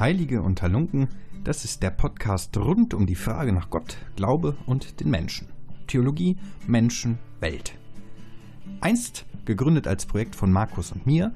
[0.00, 1.08] Heilige und Halunken,
[1.44, 5.48] das ist der Podcast rund um die Frage nach Gott, Glaube und den Menschen.
[5.88, 7.74] Theologie, Menschen, Welt.
[8.80, 11.34] Einst gegründet als Projekt von Markus und mir.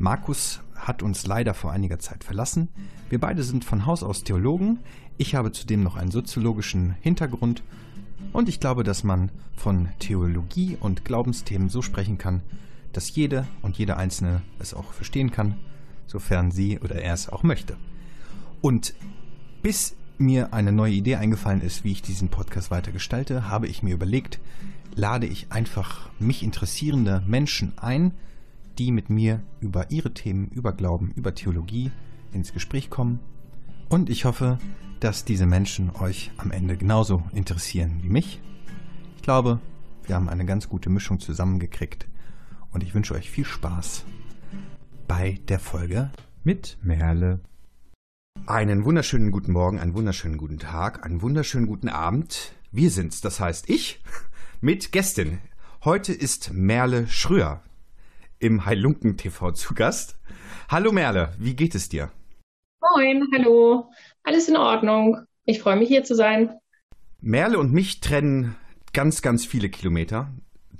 [0.00, 2.70] Markus hat uns leider vor einiger Zeit verlassen.
[3.08, 4.80] Wir beide sind von Haus aus Theologen.
[5.16, 7.62] Ich habe zudem noch einen soziologischen Hintergrund.
[8.32, 12.42] Und ich glaube, dass man von Theologie und Glaubensthemen so sprechen kann,
[12.92, 15.54] dass jede und jeder Einzelne es auch verstehen kann,
[16.08, 17.76] sofern sie oder er es auch möchte.
[18.62, 18.94] Und
[19.60, 23.82] bis mir eine neue Idee eingefallen ist, wie ich diesen Podcast weiter gestalte, habe ich
[23.82, 24.40] mir überlegt,
[24.94, 28.12] lade ich einfach mich interessierende Menschen ein,
[28.78, 31.90] die mit mir über ihre Themen, über Glauben, über Theologie
[32.32, 33.18] ins Gespräch kommen.
[33.88, 34.58] Und ich hoffe,
[35.00, 38.40] dass diese Menschen euch am Ende genauso interessieren wie mich.
[39.16, 39.58] Ich glaube,
[40.06, 42.06] wir haben eine ganz gute Mischung zusammengekriegt
[42.70, 44.04] und ich wünsche euch viel Spaß
[45.08, 46.10] bei der Folge
[46.44, 47.40] mit Merle.
[48.46, 52.52] Einen wunderschönen guten Morgen, einen wunderschönen guten Tag, einen wunderschönen guten Abend.
[52.72, 54.02] Wir sind's, das heißt ich,
[54.60, 55.38] mit Gästin.
[55.84, 57.62] Heute ist Merle Schröer
[58.40, 60.18] im Heilunken TV zu Gast.
[60.68, 62.10] Hallo Merle, wie geht es dir?
[62.80, 63.88] Moin, hallo.
[64.24, 65.18] Alles in Ordnung.
[65.44, 66.50] Ich freue mich hier zu sein.
[67.20, 68.56] Merle und mich trennen
[68.92, 70.30] ganz, ganz viele Kilometer.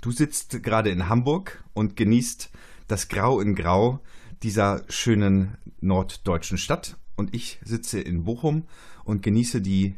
[0.01, 2.51] Du sitzt gerade in Hamburg und genießt
[2.89, 4.01] das Grau in Grau
[4.43, 6.97] dieser schönen norddeutschen Stadt.
[7.15, 8.63] Und ich sitze in Bochum
[9.03, 9.95] und genieße die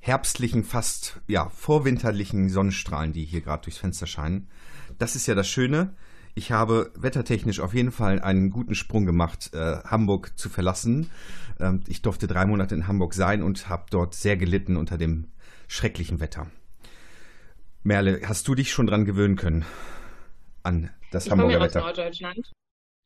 [0.00, 4.48] herbstlichen, fast ja, vorwinterlichen Sonnenstrahlen, die hier gerade durchs Fenster scheinen.
[4.98, 5.94] Das ist ja das Schöne.
[6.34, 11.10] Ich habe wettertechnisch auf jeden Fall einen guten Sprung gemacht, äh, Hamburg zu verlassen.
[11.60, 15.28] Ähm, ich durfte drei Monate in Hamburg sein und habe dort sehr gelitten unter dem
[15.68, 16.48] schrecklichen Wetter.
[17.82, 19.64] Merle, hast du dich schon dran gewöhnen können
[20.64, 21.80] an das ich Hamburger komme Wetter?
[21.80, 22.52] aus Norddeutschland.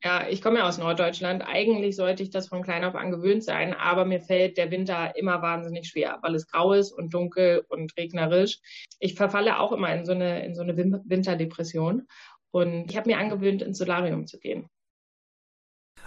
[0.01, 1.43] Ja, ich komme ja aus Norddeutschland.
[1.45, 5.15] Eigentlich sollte ich das von klein auf an gewöhnt sein, aber mir fällt der Winter
[5.17, 8.59] immer wahnsinnig schwer, weil es grau ist und dunkel und regnerisch.
[8.99, 12.07] Ich verfalle auch immer in so eine, in so eine Winterdepression.
[12.51, 14.69] Und ich habe mir angewöhnt, ins Solarium zu gehen.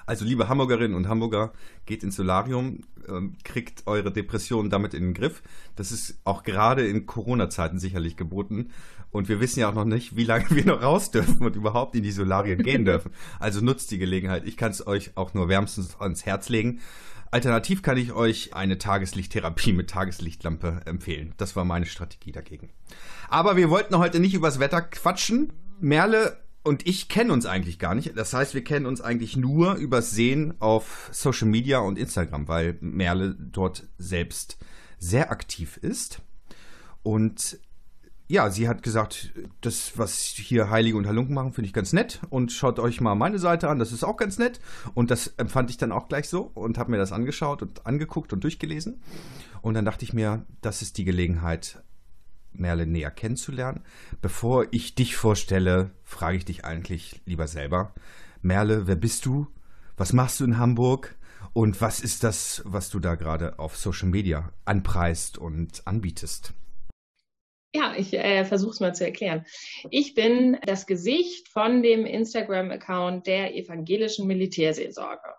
[0.06, 1.52] Also liebe Hamburgerinnen und Hamburger,
[1.86, 5.42] geht ins Solarium, ähm, kriegt eure Depression damit in den Griff.
[5.76, 8.72] Das ist auch gerade in Corona-Zeiten sicherlich geboten.
[9.12, 11.94] Und wir wissen ja auch noch nicht, wie lange wir noch raus dürfen und überhaupt
[11.94, 13.12] in die Solarien gehen dürfen.
[13.38, 14.44] Also nutzt die Gelegenheit.
[14.46, 16.80] Ich kann es euch auch nur wärmstens ans Herz legen.
[17.30, 21.34] Alternativ kann ich euch eine Tageslichttherapie mit Tageslichtlampe empfehlen.
[21.36, 22.70] Das war meine Strategie dagegen.
[23.28, 25.52] Aber wir wollten heute nicht übers Wetter quatschen.
[25.80, 28.16] Merle und ich kennen uns eigentlich gar nicht.
[28.16, 32.78] Das heißt, wir kennen uns eigentlich nur übers Sehen auf Social Media und Instagram, weil
[32.80, 34.58] Merle dort selbst
[34.98, 36.22] sehr aktiv ist.
[37.02, 37.58] Und
[38.32, 42.18] ja, sie hat gesagt, das, was hier Heilige und Halunken machen, finde ich ganz nett.
[42.30, 44.58] Und schaut euch mal meine Seite an, das ist auch ganz nett.
[44.94, 48.32] Und das empfand ich dann auch gleich so und habe mir das angeschaut und angeguckt
[48.32, 49.02] und durchgelesen.
[49.60, 51.82] Und dann dachte ich mir, das ist die Gelegenheit,
[52.52, 53.82] Merle näher kennenzulernen.
[54.22, 57.92] Bevor ich dich vorstelle, frage ich dich eigentlich lieber selber.
[58.40, 59.46] Merle, wer bist du?
[59.98, 61.16] Was machst du in Hamburg?
[61.52, 66.54] Und was ist das, was du da gerade auf Social Media anpreist und anbietest?
[67.74, 69.46] Ja, ich äh, versuche es mal zu erklären.
[69.90, 75.34] Ich bin das Gesicht von dem Instagram-Account der evangelischen Militärseelsorge.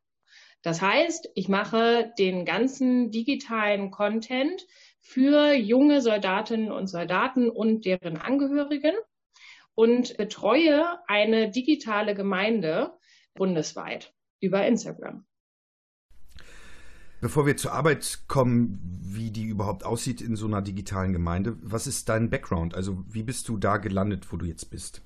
[0.63, 4.65] Das heißt, ich mache den ganzen digitalen Content
[4.99, 8.95] für junge Soldatinnen und Soldaten und deren Angehörigen
[9.75, 12.93] und betreue eine digitale Gemeinde
[13.35, 15.25] bundesweit über Instagram.
[17.21, 18.92] Bevor wir zur Arbeit kommen,
[19.23, 22.75] wie die überhaupt aussieht in so einer digitalen Gemeinde, was ist dein Background?
[22.75, 25.01] Also wie bist du da gelandet, wo du jetzt bist?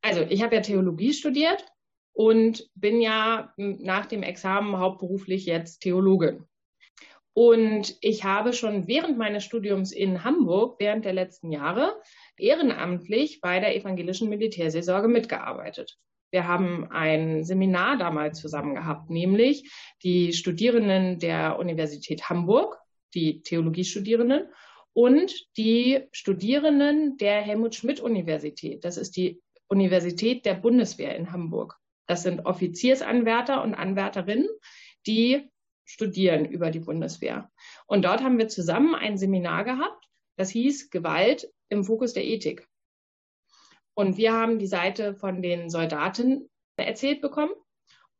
[0.00, 1.64] Also ich habe ja Theologie studiert
[2.12, 6.44] und bin ja nach dem Examen hauptberuflich jetzt Theologin.
[7.32, 12.00] Und ich habe schon während meines Studiums in Hamburg, während der letzten Jahre,
[12.38, 15.98] ehrenamtlich bei der evangelischen Militärseelsorge mitgearbeitet.
[16.36, 19.72] Wir haben ein Seminar damals zusammen gehabt, nämlich
[20.02, 22.76] die Studierenden der Universität Hamburg,
[23.14, 24.52] die Theologiestudierenden
[24.92, 28.84] und die Studierenden der Helmut Schmidt Universität.
[28.84, 31.78] Das ist die Universität der Bundeswehr in Hamburg.
[32.06, 34.50] Das sind Offiziersanwärter und Anwärterinnen,
[35.06, 35.48] die
[35.86, 37.50] studieren über die Bundeswehr.
[37.86, 40.04] Und dort haben wir zusammen ein Seminar gehabt,
[40.36, 42.68] das hieß Gewalt im Fokus der Ethik.
[43.98, 47.52] Und wir haben die Seite von den Soldaten erzählt bekommen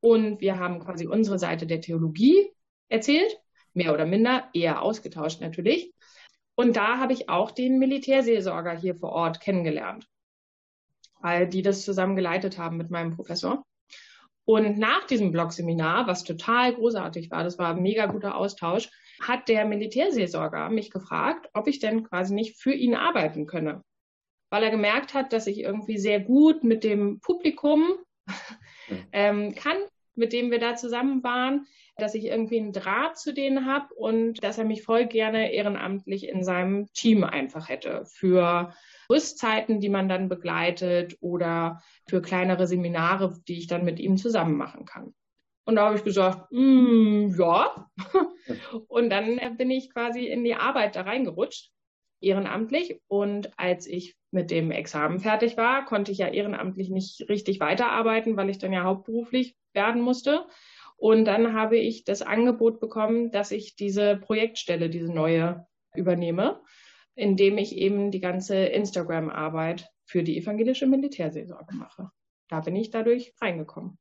[0.00, 2.50] und wir haben quasi unsere Seite der Theologie
[2.88, 3.37] erzählt,
[3.75, 5.93] mehr oder minder, eher ausgetauscht natürlich.
[6.55, 10.08] Und da habe ich auch den Militärseelsorger hier vor Ort kennengelernt,
[11.20, 13.62] weil die das zusammen geleitet haben mit meinem Professor.
[14.46, 18.88] Und nach diesem Blog-Seminar, was total großartig war, das war ein mega guter Austausch,
[19.20, 23.82] hat der Militärseelsorger mich gefragt, ob ich denn quasi nicht für ihn arbeiten könne.
[24.50, 27.84] Weil er gemerkt hat, dass ich irgendwie sehr gut mit dem Publikum
[29.12, 29.76] ähm, kann,
[30.14, 31.66] mit dem wir da zusammen waren,
[31.96, 36.28] dass ich irgendwie einen Draht zu denen habe und dass er mich voll gerne ehrenamtlich
[36.28, 38.75] in seinem Team einfach hätte für
[39.10, 44.56] Rüstzeiten, die man dann begleitet oder für kleinere Seminare, die ich dann mit ihm zusammen
[44.56, 45.14] machen kann.
[45.64, 47.90] Und da habe ich gesagt, mm, ja.
[48.88, 51.72] und dann bin ich quasi in die Arbeit da reingerutscht,
[52.26, 53.00] ehrenamtlich.
[53.08, 58.37] Und als ich mit dem Examen fertig war, konnte ich ja ehrenamtlich nicht richtig weiterarbeiten,
[58.37, 60.46] weil ich dann ja hauptberuflich werden musste.
[60.96, 66.61] Und dann habe ich das Angebot bekommen, dass ich diese Projektstelle, diese neue, übernehme,
[67.14, 72.11] indem ich eben die ganze Instagram-Arbeit für die evangelische Militärseelsorge mache.
[72.49, 73.99] Da bin ich dadurch reingekommen.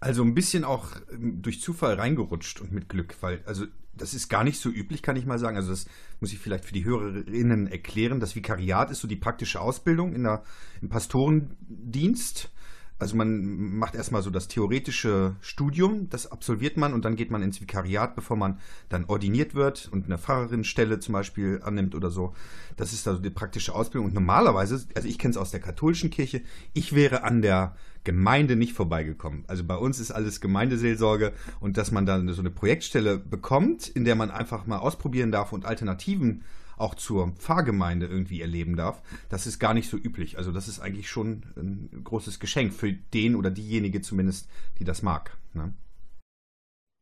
[0.00, 3.66] Also ein bisschen auch ähm, durch Zufall reingerutscht und mit Glück, weil, also
[3.96, 5.56] das ist gar nicht so üblich, kann ich mal sagen.
[5.56, 5.86] Also das
[6.20, 8.20] muss ich vielleicht für die Hörerinnen erklären.
[8.20, 10.42] Das Vikariat ist so die praktische Ausbildung in der,
[10.82, 12.50] im Pastorendienst.
[12.98, 17.42] Also man macht erstmal so das theoretische Studium, das absolviert man und dann geht man
[17.42, 18.58] ins Vikariat, bevor man
[18.88, 22.34] dann ordiniert wird und eine Pfarrerinnenstelle zum Beispiel annimmt oder so.
[22.76, 24.06] Das ist also die praktische Ausbildung.
[24.06, 26.40] Und normalerweise, also ich kenne es aus der katholischen Kirche,
[26.72, 29.44] ich wäre an der Gemeinde nicht vorbeigekommen.
[29.46, 34.04] Also bei uns ist alles Gemeindeseelsorge und dass man dann so eine Projektstelle bekommt, in
[34.04, 36.44] der man einfach mal ausprobieren darf und Alternativen
[36.76, 40.38] auch zur Pfarrgemeinde irgendwie erleben darf, das ist gar nicht so üblich.
[40.38, 45.02] Also das ist eigentlich schon ein großes Geschenk für den oder diejenige zumindest, die das
[45.02, 45.36] mag.
[45.54, 45.72] Ne?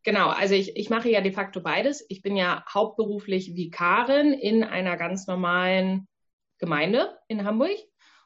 [0.04, 2.04] Genau, also ich, ich mache ja de facto beides.
[2.08, 6.06] Ich bin ja hauptberuflich Vikarin in einer ganz normalen
[6.58, 7.76] Gemeinde in Hamburg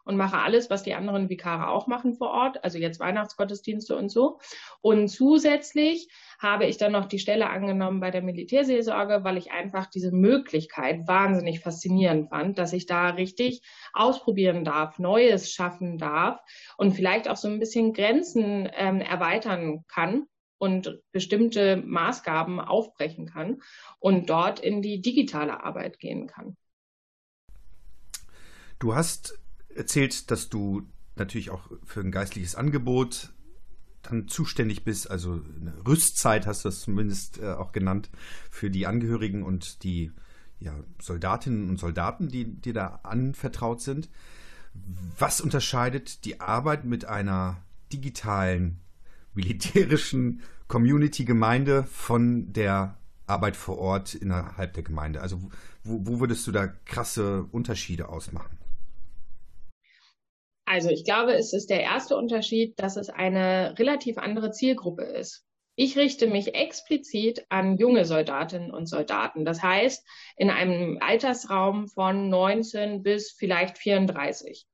[0.08, 4.08] und mache alles, was die anderen Vikare auch machen vor Ort, also jetzt Weihnachtsgottesdienste und
[4.08, 4.38] so.
[4.81, 6.08] Und zusätzlich
[6.38, 11.06] habe ich dann noch die Stelle angenommen bei der Militärseelsorge, weil ich einfach diese Möglichkeit
[11.06, 13.60] wahnsinnig faszinierend fand, dass ich da richtig
[13.93, 16.40] ausprobieren darf, Neues schaffen darf
[16.78, 20.25] und vielleicht auch so ein bisschen Grenzen ähm, erweitern kann
[20.56, 23.61] und bestimmte Maßgaben aufbrechen kann
[23.99, 26.56] und dort in die digitale Arbeit gehen kann.
[28.78, 29.38] Du hast
[29.78, 30.82] erzählt, dass du
[31.16, 33.32] natürlich auch für ein geistliches Angebot
[34.02, 38.10] dann zuständig bist, also eine Rüstzeit hast du das zumindest äh, auch genannt,
[38.50, 40.12] für die Angehörigen und die
[40.60, 44.08] ja, Soldatinnen und Soldaten, die dir da anvertraut sind.
[45.19, 48.80] Was unterscheidet die Arbeit mit einer digitalen
[49.34, 52.96] militärischen Community-Gemeinde von der
[53.26, 55.20] Arbeit vor Ort innerhalb der Gemeinde?
[55.20, 55.40] Also
[55.84, 58.58] wo, wo würdest du da krasse Unterschiede ausmachen?
[60.70, 65.47] Also ich glaube, es ist der erste Unterschied, dass es eine relativ andere Zielgruppe ist.
[65.76, 69.47] Ich richte mich explizit an junge Soldatinnen und Soldaten.
[69.47, 70.06] Das heißt,
[70.37, 74.67] in einem Altersraum von 19 bis vielleicht 34.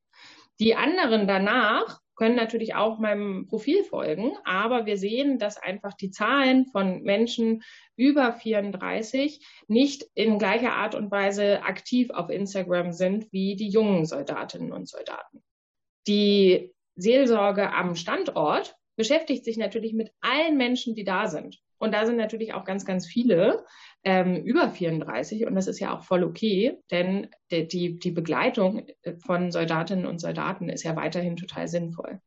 [0.58, 6.10] Die anderen danach können natürlich auch meinem Profil folgen, aber wir sehen, dass einfach die
[6.10, 7.62] Zahlen von Menschen
[7.94, 14.06] über 34 nicht in gleicher Art und Weise aktiv auf Instagram sind wie die jungen
[14.06, 15.44] Soldatinnen und Soldaten.
[16.06, 21.58] Die Seelsorge am Standort beschäftigt sich natürlich mit allen Menschen, die da sind.
[21.78, 23.64] Und da sind natürlich auch ganz, ganz viele
[24.04, 28.86] ähm, über 34 und das ist ja auch voll okay, denn die, die, die Begleitung
[29.18, 32.20] von Soldatinnen und Soldaten ist ja weiterhin total sinnvoll.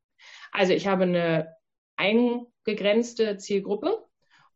[0.52, 1.56] Also ich habe eine
[1.96, 4.06] eingegrenzte Zielgruppe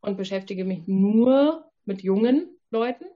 [0.00, 3.06] und beschäftige mich nur mit jungen Leuten.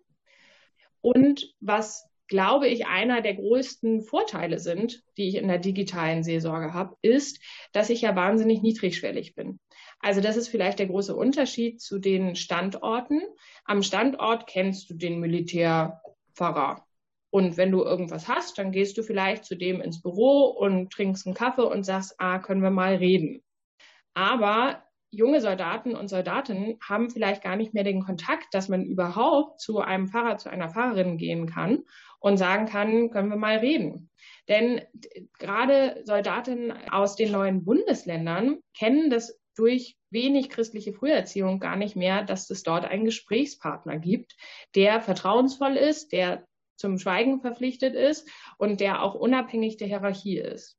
[1.01, 6.75] Und was glaube ich, einer der größten Vorteile sind, die ich in der digitalen Seelsorge
[6.75, 7.41] habe, ist,
[7.73, 9.61] dass ich ja wahnsinnig niedrigschwellig bin.
[10.01, 13.23] Also das ist vielleicht der große Unterschied zu den Standorten.
[13.65, 16.85] Am Standort kennst du den Militärpfarrer.
[17.31, 21.27] Und wenn du irgendwas hast, dann gehst du vielleicht zu dem ins Büro und trinkst
[21.27, 23.43] einen Kaffee und sagst, ah, können wir mal reden.
[24.15, 29.61] Aber junge Soldaten und Soldatinnen haben vielleicht gar nicht mehr den Kontakt, dass man überhaupt
[29.61, 31.85] zu einem Pfarrer, zu einer Pfarrerin gehen kann
[32.21, 34.11] und sagen kann, können wir mal reden.
[34.49, 34.83] Denn
[35.39, 42.23] gerade Soldatinnen aus den neuen Bundesländern kennen das durch wenig christliche Früherziehung gar nicht mehr,
[42.23, 44.37] dass es dort einen Gesprächspartner gibt,
[44.75, 46.47] der vertrauensvoll ist, der
[46.77, 50.79] zum Schweigen verpflichtet ist und der auch unabhängig der Hierarchie ist.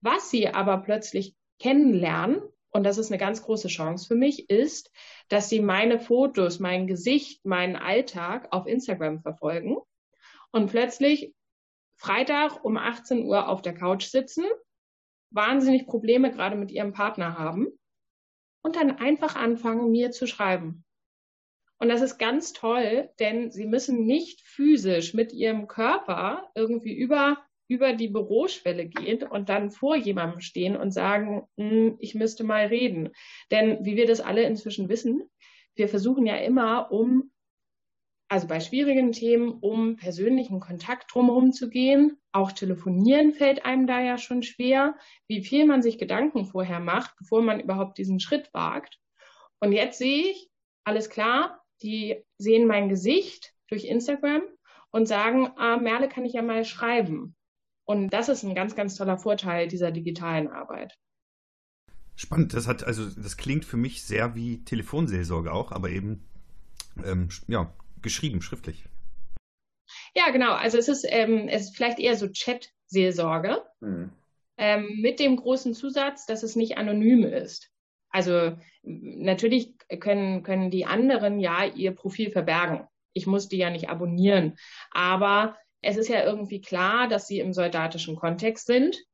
[0.00, 2.40] Was sie aber plötzlich kennenlernen,
[2.72, 4.90] und das ist eine ganz große Chance für mich, ist,
[5.28, 9.78] dass sie meine Fotos, mein Gesicht, meinen Alltag auf Instagram verfolgen
[10.50, 11.34] und plötzlich
[11.96, 14.44] Freitag um 18 Uhr auf der Couch sitzen
[15.32, 17.68] wahnsinnig Probleme gerade mit ihrem Partner haben
[18.62, 20.84] und dann einfach anfangen, mir zu schreiben.
[21.78, 27.44] Und das ist ganz toll, denn sie müssen nicht physisch mit ihrem Körper irgendwie über,
[27.68, 32.66] über die Büroschwelle gehen und dann vor jemandem stehen und sagen, hm, ich müsste mal
[32.66, 33.10] reden.
[33.50, 35.22] Denn wie wir das alle inzwischen wissen,
[35.74, 37.30] wir versuchen ja immer, um
[38.32, 42.16] also bei schwierigen Themen, um persönlichen Kontakt drumherum zu gehen.
[42.32, 44.96] Auch telefonieren fällt einem da ja schon schwer,
[45.28, 48.98] wie viel man sich Gedanken vorher macht, bevor man überhaupt diesen Schritt wagt.
[49.60, 50.48] Und jetzt sehe ich,
[50.84, 54.40] alles klar, die sehen mein Gesicht durch Instagram
[54.92, 57.36] und sagen, ah, Merle kann ich ja mal schreiben.
[57.92, 60.98] Und das ist ein ganz, ganz toller Vorteil dieser digitalen Arbeit.
[62.16, 66.26] Spannend, das hat, also das klingt für mich sehr wie Telefonseelsorge auch, aber eben
[67.04, 67.70] ähm, ja,
[68.00, 68.86] geschrieben, schriftlich.
[70.14, 70.52] Ja, genau.
[70.52, 74.10] Also es ist, ähm, es ist vielleicht eher so Chat-Seelsorge mhm.
[74.56, 77.70] ähm, mit dem großen Zusatz, dass es nicht anonym ist.
[78.08, 82.88] Also natürlich können, können die anderen ja ihr Profil verbergen.
[83.12, 84.56] Ich muss die ja nicht abonnieren.
[84.92, 89.04] Aber es ist ja irgendwie klar, dass sie im soldatischen Kontext sind.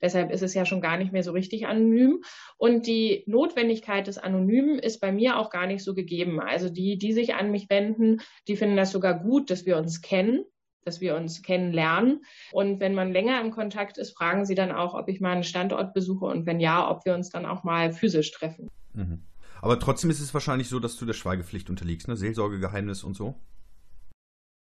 [0.00, 2.22] Deshalb ist es ja schon gar nicht mehr so richtig anonym.
[2.56, 6.40] Und die Notwendigkeit des Anonymen ist bei mir auch gar nicht so gegeben.
[6.40, 10.00] Also die, die sich an mich wenden, die finden das sogar gut, dass wir uns
[10.00, 10.44] kennen,
[10.84, 12.24] dass wir uns kennenlernen.
[12.52, 15.44] Und wenn man länger im Kontakt ist, fragen sie dann auch, ob ich mal einen
[15.44, 18.68] Standort besuche und wenn ja, ob wir uns dann auch mal physisch treffen.
[18.94, 19.22] Mhm.
[19.60, 22.16] Aber trotzdem ist es wahrscheinlich so, dass du der Schweigepflicht unterliegst, ne?
[22.16, 23.34] Seelsorgegeheimnis und so.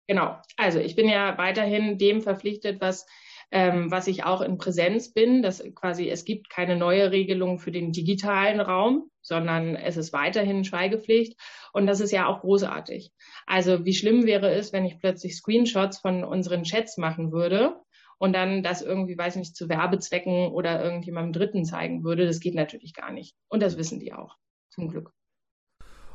[0.07, 0.37] Genau.
[0.55, 3.05] Also ich bin ja weiterhin dem verpflichtet, was
[3.51, 7.71] ähm, was ich auch in Präsenz bin, dass quasi es gibt keine neue Regelung für
[7.71, 11.39] den digitalen Raum, sondern es ist weiterhin Schweigepflicht.
[11.71, 13.11] Und das ist ja auch großartig.
[13.45, 17.77] Also wie schlimm wäre es, wenn ich plötzlich Screenshots von unseren Chats machen würde
[18.17, 22.25] und dann das irgendwie, weiß nicht, zu Werbezwecken oder irgendjemandem Dritten zeigen würde.
[22.25, 23.33] Das geht natürlich gar nicht.
[23.47, 24.35] Und das wissen die auch,
[24.69, 25.13] zum Glück.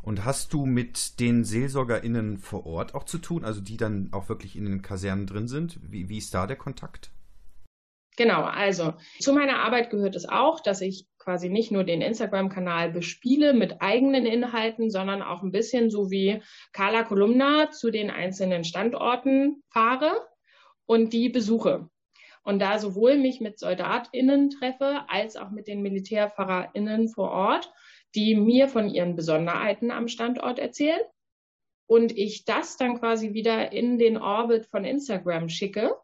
[0.03, 4.29] Und hast du mit den SeelsorgerInnen vor Ort auch zu tun, also die dann auch
[4.29, 5.79] wirklich in den Kasernen drin sind?
[5.83, 7.13] Wie, wie ist da der Kontakt?
[8.17, 12.91] Genau, also zu meiner Arbeit gehört es auch, dass ich quasi nicht nur den Instagram-Kanal
[12.91, 16.43] bespiele mit eigenen Inhalten, sondern auch ein bisschen so wie
[16.73, 20.13] Carla Kolumna zu den einzelnen Standorten fahre
[20.85, 21.89] und die besuche.
[22.43, 27.73] Und da sowohl mich mit SoldatInnen treffe, als auch mit den MilitärfahrerInnen vor Ort,
[28.15, 31.01] die mir von ihren Besonderheiten am Standort erzählen.
[31.87, 35.95] Und ich das dann quasi wieder in den Orbit von Instagram schicke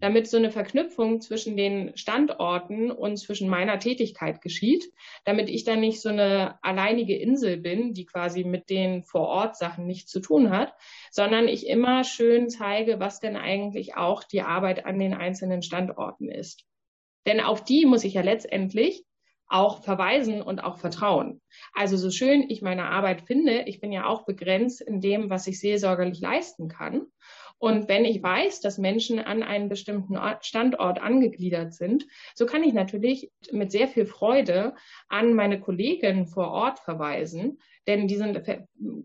[0.00, 4.90] damit so eine Verknüpfung zwischen den Standorten und zwischen meiner Tätigkeit geschieht,
[5.24, 10.10] damit ich dann nicht so eine alleinige Insel bin, die quasi mit den Vor-Ort-Sachen nichts
[10.10, 10.74] zu tun hat,
[11.10, 16.28] sondern ich immer schön zeige, was denn eigentlich auch die Arbeit an den einzelnen Standorten
[16.30, 16.64] ist.
[17.26, 19.04] Denn auf die muss ich ja letztendlich
[19.52, 21.40] auch verweisen und auch vertrauen.
[21.74, 25.46] Also so schön ich meine Arbeit finde, ich bin ja auch begrenzt in dem, was
[25.46, 27.06] ich seelsorgerlich leisten kann.
[27.58, 32.72] Und wenn ich weiß, dass Menschen an einen bestimmten Standort angegliedert sind, so kann ich
[32.72, 34.74] natürlich mit sehr viel Freude
[35.08, 38.42] an meine Kollegen vor Ort verweisen, denn die sind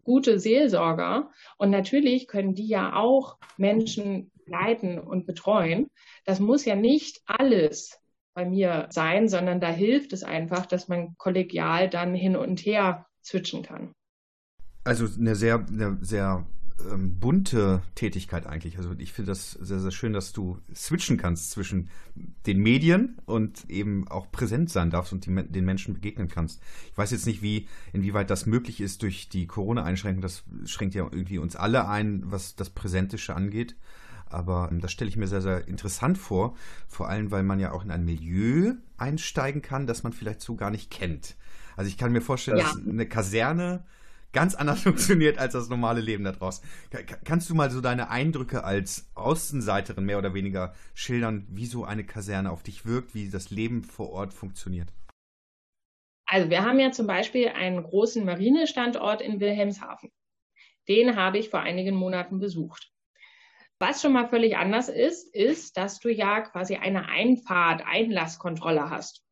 [0.04, 5.92] gute Seelsorger und natürlich können die ja auch Menschen leiten und betreuen.
[6.26, 8.00] Das muss ja nicht alles
[8.38, 13.08] bei mir sein, sondern da hilft es einfach, dass man kollegial dann hin und her
[13.24, 13.94] switchen kann.
[14.84, 16.46] Also eine sehr, eine sehr
[16.88, 18.78] ähm, bunte Tätigkeit eigentlich.
[18.78, 21.90] Also ich finde das sehr, sehr schön, dass du switchen kannst zwischen
[22.46, 26.62] den Medien und eben auch präsent sein darfst und die, den Menschen begegnen kannst.
[26.92, 30.22] Ich weiß jetzt nicht, wie, inwieweit das möglich ist durch die Corona-Einschränkung.
[30.22, 33.76] Das schränkt ja irgendwie uns alle ein, was das Präsentische angeht.
[34.32, 36.56] Aber ähm, das stelle ich mir sehr, sehr interessant vor.
[36.88, 40.56] Vor allem, weil man ja auch in ein Milieu einsteigen kann, das man vielleicht so
[40.56, 41.36] gar nicht kennt.
[41.76, 42.64] Also ich kann mir vorstellen, ja.
[42.64, 43.86] dass eine Kaserne
[44.34, 46.68] ganz anders funktioniert als das normale Leben da draußen.
[47.24, 52.04] Kannst du mal so deine Eindrücke als Außenseiterin mehr oder weniger schildern, wie so eine
[52.04, 54.92] Kaserne auf dich wirkt, wie das Leben vor Ort funktioniert?
[56.26, 60.12] Also wir haben ja zum Beispiel einen großen Marinestandort in Wilhelmshaven.
[60.88, 62.92] Den habe ich vor einigen Monaten besucht.
[63.80, 69.24] Was schon mal völlig anders ist, ist, dass du ja quasi eine Einfahrt, Einlasskontrolle hast.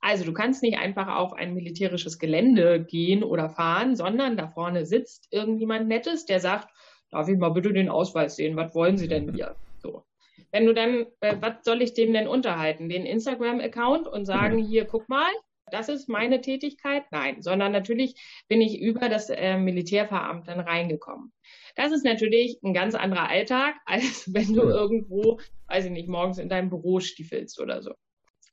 [0.00, 4.86] Also du kannst nicht einfach auf ein militärisches Gelände gehen oder fahren, sondern da vorne
[4.86, 6.68] sitzt irgendjemand Nettes, der sagt,
[7.10, 9.56] darf ich mal bitte den Ausweis sehen, was wollen Sie denn hier?
[9.82, 10.04] So.
[10.52, 12.88] Wenn du dann, äh, was soll ich dem denn unterhalten?
[12.88, 15.30] Den Instagram-Account und sagen, hier, guck mal,
[15.70, 17.04] das ist meine Tätigkeit?
[17.10, 18.14] Nein, sondern natürlich
[18.48, 21.32] bin ich über das äh, Militärveramt dann reingekommen.
[21.78, 26.38] Das ist natürlich ein ganz anderer Alltag, als wenn du irgendwo, weiß ich nicht, morgens
[26.38, 27.92] in deinem Büro stiefelst oder so.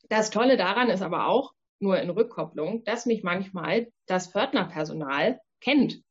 [0.10, 6.02] Das Tolle daran ist aber auch, nur in Rückkopplung, dass mich manchmal das Pförtnerpersonal kennt,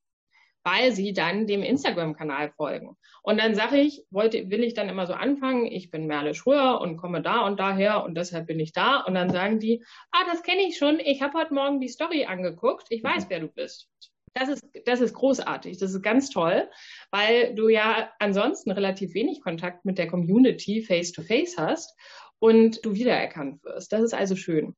[0.65, 2.97] weil sie dann dem Instagram-Kanal folgen.
[3.23, 6.81] Und dann sage ich, wollte, will ich dann immer so anfangen, ich bin Merle Schröer
[6.81, 9.01] und komme da und daher und deshalb bin ich da.
[9.01, 12.25] Und dann sagen die, ah, das kenne ich schon, ich habe heute Morgen die Story
[12.25, 13.89] angeguckt, ich weiß, wer du bist.
[14.35, 16.69] Das ist, das ist großartig, das ist ganz toll,
[17.13, 21.97] weil du ja ansonsten relativ wenig Kontakt mit der Community face-to-face -face hast
[22.41, 23.93] und du wiedererkannt wirst.
[23.93, 24.75] Das ist also schön.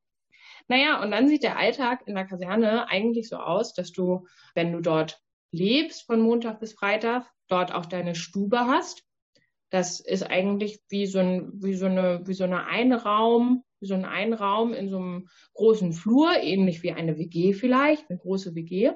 [0.68, 4.72] Naja, und dann sieht der Alltag in der Kaserne eigentlich so aus, dass du, wenn
[4.72, 5.22] du dort
[5.52, 9.04] lebst von Montag bis Freitag, dort auch deine Stube hast.
[9.70, 13.94] Das ist eigentlich wie so, ein, wie so eine, wie so eine Einraum, wie so
[13.94, 18.92] ein Einraum in so einem großen Flur, ähnlich wie eine WG vielleicht, eine große WG.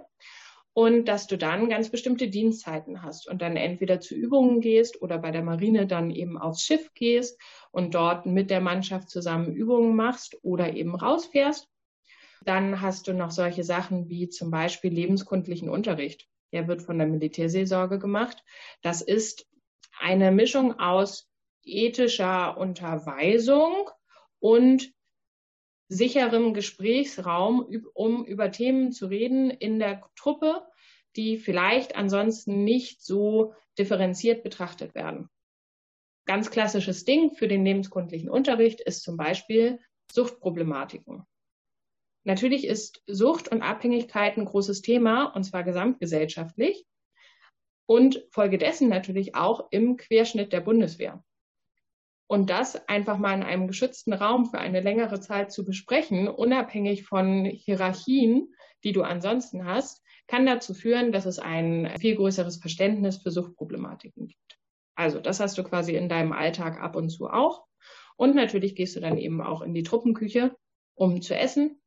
[0.80, 5.18] Und dass du dann ganz bestimmte Dienstzeiten hast und dann entweder zu Übungen gehst oder
[5.18, 7.38] bei der Marine dann eben aufs Schiff gehst
[7.70, 11.68] und dort mit der Mannschaft zusammen Übungen machst oder eben rausfährst.
[12.46, 16.26] Dann hast du noch solche Sachen wie zum Beispiel lebenskundlichen Unterricht.
[16.50, 18.42] Der wird von der Militärseelsorge gemacht.
[18.80, 19.46] Das ist
[19.98, 21.28] eine Mischung aus
[21.62, 23.90] ethischer Unterweisung
[24.38, 24.94] und
[25.88, 30.62] sicherem Gesprächsraum, um über Themen zu reden in der Truppe,
[31.16, 35.28] die vielleicht ansonsten nicht so differenziert betrachtet werden.
[36.26, 39.80] Ganz klassisches Ding für den lebenskundlichen Unterricht ist zum Beispiel
[40.12, 41.24] Suchtproblematiken.
[42.24, 46.84] Natürlich ist Sucht und Abhängigkeit ein großes Thema, und zwar gesamtgesellschaftlich
[47.86, 51.24] und folgedessen natürlich auch im Querschnitt der Bundeswehr.
[52.30, 57.02] Und das einfach mal in einem geschützten Raum für eine längere Zeit zu besprechen, unabhängig
[57.02, 63.20] von Hierarchien, die du ansonsten hast, kann dazu führen, dass es ein viel größeres Verständnis
[63.20, 64.60] für Suchtproblematiken gibt.
[64.94, 67.64] Also das hast du quasi in deinem Alltag ab und zu auch.
[68.16, 70.54] Und natürlich gehst du dann eben auch in die Truppenküche,
[70.94, 71.80] um zu essen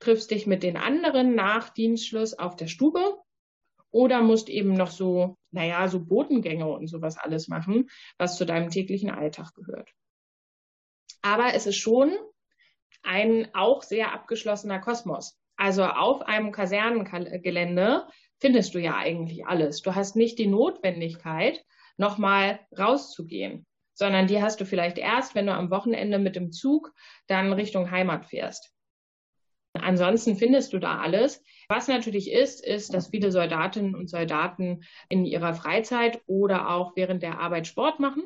[0.00, 3.18] triffst dich mit den anderen nach Dienstschluss auf der Stube
[3.90, 8.70] oder musst eben noch so, naja, so Botengänge und sowas alles machen, was zu deinem
[8.70, 9.90] täglichen Alltag gehört.
[11.22, 12.16] Aber es ist schon
[13.02, 15.38] ein auch sehr abgeschlossener Kosmos.
[15.56, 18.06] Also auf einem Kasernengelände
[18.38, 19.82] findest du ja eigentlich alles.
[19.82, 21.64] Du hast nicht die Notwendigkeit,
[21.96, 26.92] nochmal rauszugehen, sondern die hast du vielleicht erst, wenn du am Wochenende mit dem Zug
[27.26, 28.72] dann Richtung Heimat fährst.
[29.78, 31.42] Ansonsten findest du da alles.
[31.68, 37.22] Was natürlich ist, ist, dass viele Soldatinnen und Soldaten in ihrer Freizeit oder auch während
[37.22, 38.22] der Arbeit Sport machen.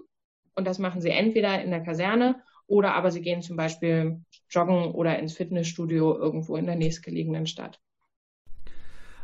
[0.55, 4.93] Und das machen sie entweder in der Kaserne oder aber sie gehen zum Beispiel joggen
[4.93, 7.81] oder ins Fitnessstudio irgendwo in der nächstgelegenen Stadt.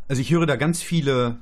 [0.09, 1.41] Also ich höre da ganz viele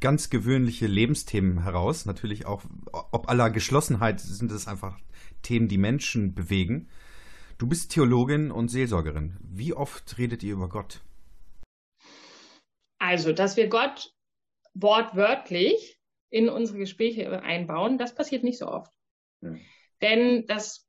[0.00, 2.06] ganz gewöhnliche Lebensthemen heraus.
[2.06, 4.98] Natürlich auch, ob aller Geschlossenheit sind es einfach
[5.42, 6.88] Themen, die Menschen bewegen.
[7.58, 9.38] Du bist Theologin und Seelsorgerin.
[9.40, 11.00] Wie oft redet ihr über Gott?
[12.98, 14.12] Also, dass wir Gott
[14.74, 18.92] wortwörtlich in unsere Gespräche einbauen, das passiert nicht so oft.
[19.40, 19.58] Hm.
[20.02, 20.86] Denn das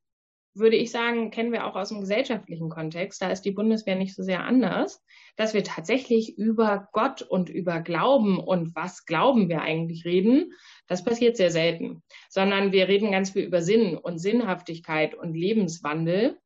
[0.54, 3.22] würde ich sagen, kennen wir auch aus dem gesellschaftlichen Kontext.
[3.22, 5.02] Da ist die Bundeswehr nicht so sehr anders,
[5.36, 10.52] dass wir tatsächlich über Gott und über Glauben und was glauben wir eigentlich reden.
[10.86, 16.38] Das passiert sehr selten, sondern wir reden ganz viel über Sinn und Sinnhaftigkeit und Lebenswandel.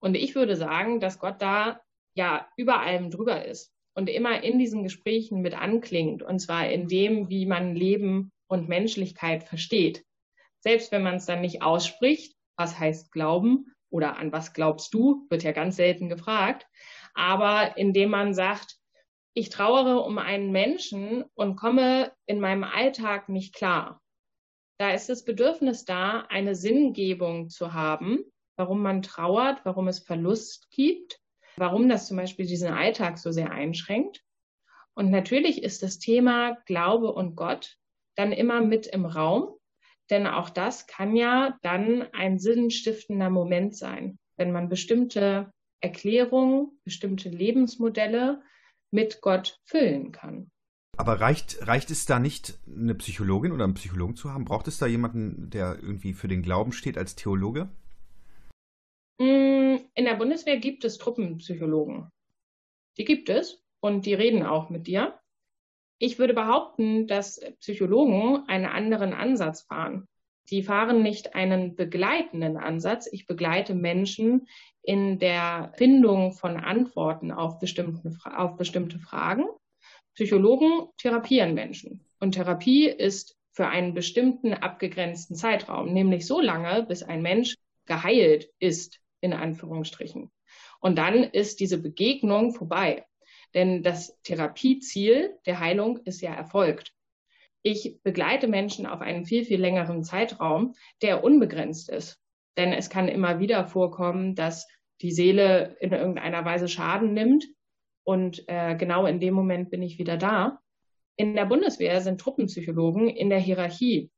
[0.00, 1.80] Und ich würde sagen, dass Gott da
[2.14, 6.88] ja über allem drüber ist und immer in diesen Gesprächen mit anklingt, und zwar in
[6.88, 10.04] dem, wie man Leben und Menschlichkeit versteht.
[10.60, 15.26] Selbst wenn man es dann nicht ausspricht, was heißt Glauben oder an was glaubst du,
[15.30, 16.66] wird ja ganz selten gefragt,
[17.14, 18.76] aber indem man sagt,
[19.34, 24.00] ich trauere um einen Menschen und komme in meinem Alltag nicht klar.
[24.78, 28.24] Da ist das Bedürfnis da, eine Sinngebung zu haben,
[28.56, 31.20] warum man trauert, warum es Verlust gibt,
[31.56, 34.22] warum das zum Beispiel diesen Alltag so sehr einschränkt.
[34.94, 37.76] Und natürlich ist das Thema Glaube und Gott
[38.14, 39.54] dann immer mit im Raum,
[40.10, 47.28] denn auch das kann ja dann ein sinnstiftender Moment sein, wenn man bestimmte Erklärungen, bestimmte
[47.28, 48.42] Lebensmodelle
[48.90, 50.50] mit Gott füllen kann.
[50.96, 54.46] Aber reicht, reicht es da nicht, eine Psychologin oder einen Psychologen zu haben?
[54.46, 57.68] Braucht es da jemanden, der irgendwie für den Glauben steht als Theologe?
[59.18, 62.10] Mm, in der Bundeswehr gibt es Truppenpsychologen.
[62.98, 65.18] Die gibt es und die reden auch mit dir.
[65.98, 70.06] Ich würde behaupten, dass Psychologen einen anderen Ansatz fahren.
[70.50, 73.08] Die fahren nicht einen begleitenden Ansatz.
[73.10, 74.46] Ich begleite Menschen
[74.82, 77.58] in der Findung von Antworten auf,
[78.24, 79.46] auf bestimmte Fragen.
[80.14, 82.04] Psychologen therapieren Menschen.
[82.20, 88.50] Und Therapie ist für einen bestimmten abgegrenzten Zeitraum, nämlich so lange, bis ein Mensch geheilt
[88.58, 90.30] ist in Anführungsstrichen.
[90.80, 93.06] Und dann ist diese Begegnung vorbei.
[93.54, 96.92] Denn das Therapieziel der Heilung ist ja erfolgt.
[97.62, 102.20] Ich begleite Menschen auf einen viel, viel längeren Zeitraum, der unbegrenzt ist.
[102.56, 104.68] Denn es kann immer wieder vorkommen, dass
[105.00, 107.46] die Seele in irgendeiner Weise Schaden nimmt.
[108.04, 110.60] Und äh, genau in dem Moment bin ich wieder da.
[111.16, 114.10] In der Bundeswehr sind Truppenpsychologen in der Hierarchie.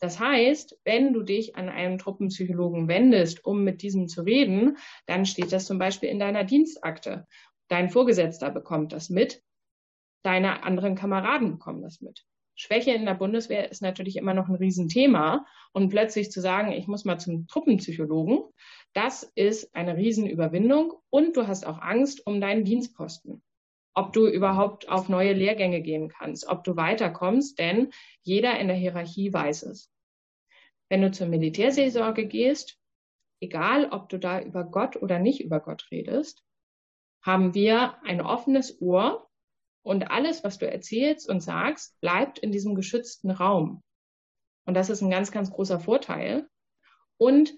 [0.00, 5.26] Das heißt, wenn du dich an einen Truppenpsychologen wendest, um mit diesem zu reden, dann
[5.26, 7.26] steht das zum Beispiel in deiner Dienstakte.
[7.68, 9.42] Dein Vorgesetzter bekommt das mit,
[10.22, 12.24] deine anderen Kameraden bekommen das mit.
[12.54, 15.46] Schwäche in der Bundeswehr ist natürlich immer noch ein Riesenthema.
[15.72, 18.40] Und plötzlich zu sagen, ich muss mal zum Truppenpsychologen,
[18.92, 20.94] das ist eine Riesenüberwindung.
[21.08, 23.42] Und du hast auch Angst um deinen Dienstposten
[24.00, 28.76] ob du überhaupt auf neue Lehrgänge gehen kannst, ob du weiterkommst, denn jeder in der
[28.76, 29.90] Hierarchie weiß es.
[30.88, 32.78] Wenn du zur Militärseelsorge gehst,
[33.40, 36.42] egal ob du da über Gott oder nicht über Gott redest,
[37.22, 39.28] haben wir ein offenes Ohr
[39.82, 43.82] und alles, was du erzählst und sagst, bleibt in diesem geschützten Raum.
[44.64, 46.48] Und das ist ein ganz, ganz großer Vorteil.
[47.18, 47.52] Und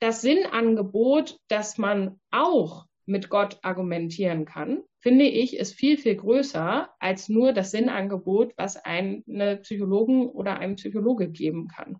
[0.00, 6.88] das Sinnangebot, dass man auch mit Gott argumentieren kann, finde ich, ist viel, viel größer
[6.98, 11.98] als nur das Sinnangebot, was eine Psychologen oder einem Psychologe geben kann.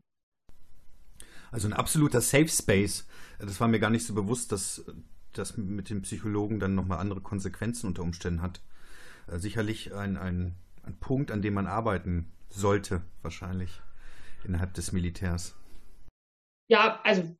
[1.51, 3.07] Also ein absoluter Safe Space.
[3.39, 4.85] Das war mir gar nicht so bewusst, dass
[5.33, 8.61] das mit dem Psychologen dann nochmal andere Konsequenzen unter Umständen hat.
[9.27, 13.83] Äh, sicherlich ein, ein, ein Punkt, an dem man arbeiten sollte, wahrscheinlich
[14.45, 15.57] innerhalb des Militärs.
[16.69, 17.37] Ja, also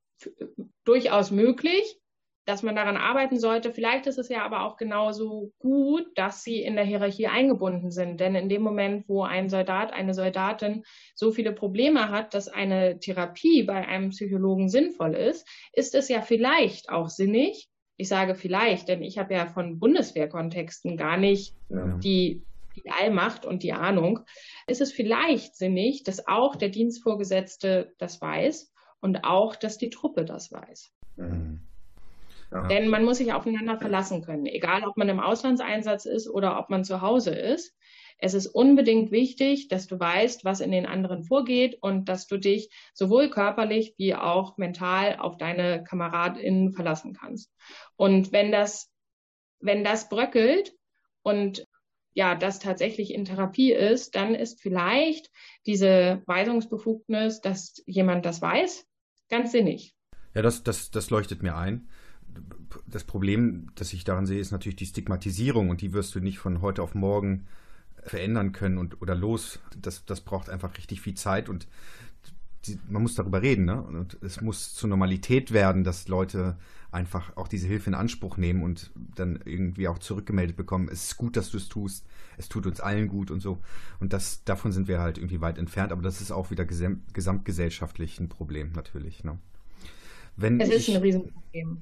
[0.85, 2.01] durchaus möglich
[2.47, 3.73] dass man daran arbeiten sollte.
[3.73, 8.21] Vielleicht ist es ja aber auch genauso gut, dass sie in der Hierarchie eingebunden sind.
[8.21, 12.99] Denn in dem Moment, wo ein Soldat, eine Soldatin so viele Probleme hat, dass eine
[12.99, 17.69] Therapie bei einem Psychologen sinnvoll ist, ist es ja vielleicht auch sinnig.
[17.97, 21.97] Ich sage vielleicht, denn ich habe ja von Bundeswehrkontexten gar nicht ja.
[21.99, 22.43] die,
[22.77, 24.21] die Allmacht und die Ahnung.
[24.67, 30.25] Ist es vielleicht sinnig, dass auch der Dienstvorgesetzte das weiß und auch, dass die Truppe
[30.25, 30.93] das weiß.
[31.17, 31.61] Mhm.
[32.55, 32.69] Ja.
[32.69, 36.71] Denn man muss sich aufeinander verlassen können, egal ob man im Auslandseinsatz ist oder ob
[36.71, 37.75] man zu Hause ist.
[38.19, 42.39] Es ist unbedingt wichtig, dass du weißt, was in den anderen vorgeht und dass du
[42.39, 47.51] dich sowohl körperlich wie auch mental auf deine KameradInnen verlassen kannst.
[47.97, 48.89] Und wenn das,
[49.59, 50.75] wenn das bröckelt
[51.23, 51.67] und
[52.13, 55.29] ja, das tatsächlich in Therapie ist, dann ist vielleicht
[55.67, 58.87] diese Weisungsbefugnis, dass jemand das weiß,
[59.29, 59.93] ganz sinnig.
[60.35, 61.89] Ja, das, das, das leuchtet mir ein
[62.87, 66.39] das Problem, das ich daran sehe, ist natürlich die Stigmatisierung und die wirst du nicht
[66.39, 67.47] von heute auf morgen
[68.03, 69.61] verändern können und oder los.
[69.81, 71.67] Das, das braucht einfach richtig viel Zeit und
[72.67, 73.83] die, man muss darüber reden, ne?
[73.83, 76.57] Und es muss zur Normalität werden, dass Leute
[76.91, 80.89] einfach auch diese Hilfe in Anspruch nehmen und dann irgendwie auch zurückgemeldet bekommen.
[80.91, 82.07] Es ist gut, dass du es tust.
[82.37, 83.59] Es tut uns allen gut und so.
[84.01, 85.93] Und das, davon sind wir halt irgendwie weit entfernt.
[85.93, 89.25] Aber das ist auch wieder gesam gesamtgesellschaftlich ein Problem natürlich.
[89.25, 89.39] Ne?
[90.37, 91.79] Wenn es ist ich, ein Riesenproblem.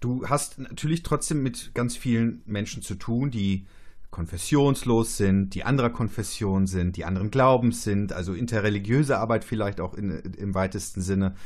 [0.00, 3.66] Du hast natürlich trotzdem mit ganz vielen Menschen zu tun, die
[4.10, 9.94] konfessionslos sind, die anderer Konfession sind, die anderen Glaubens sind, also interreligiöse Arbeit vielleicht auch
[9.94, 11.36] in, im weitesten Sinne.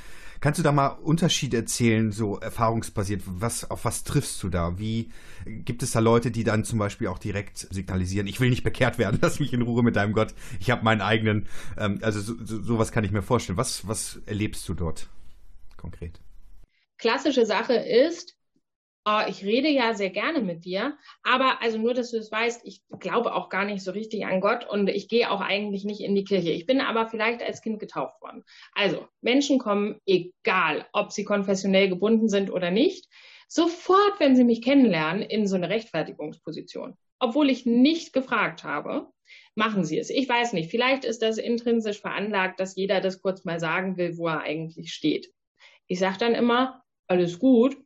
[0.41, 3.23] Kannst du da mal Unterschiede erzählen, so erfahrungsbasiert?
[3.25, 4.79] Was, auf was triffst du da?
[4.79, 5.11] Wie
[5.47, 8.99] gibt es da Leute, die dann zum Beispiel auch direkt signalisieren, ich will nicht bekehrt
[8.99, 12.35] werden, lass mich in Ruhe mit deinem Gott, ich habe meinen eigenen, ähm, also so,
[12.45, 13.59] so, sowas kann ich mir vorstellen.
[13.59, 15.09] Was, was erlebst du dort
[15.77, 16.21] konkret?
[16.99, 18.34] Klassische Sache ist,
[19.29, 22.83] ich rede ja sehr gerne mit dir, aber also nur, dass du es weißt, ich
[23.01, 26.15] glaube auch gar nicht so richtig an Gott und ich gehe auch eigentlich nicht in
[26.15, 26.51] die Kirche.
[26.51, 28.45] Ich bin aber vielleicht als Kind getauft worden.
[28.73, 33.07] Also Menschen kommen, egal ob sie konfessionell gebunden sind oder nicht,
[33.47, 36.97] sofort, wenn sie mich kennenlernen, in so eine Rechtfertigungsposition.
[37.19, 39.09] Obwohl ich nicht gefragt habe,
[39.55, 40.11] machen sie es.
[40.11, 44.17] Ich weiß nicht, vielleicht ist das intrinsisch veranlagt, dass jeder das kurz mal sagen will,
[44.17, 45.33] wo er eigentlich steht.
[45.87, 47.77] Ich sage dann immer, alles gut,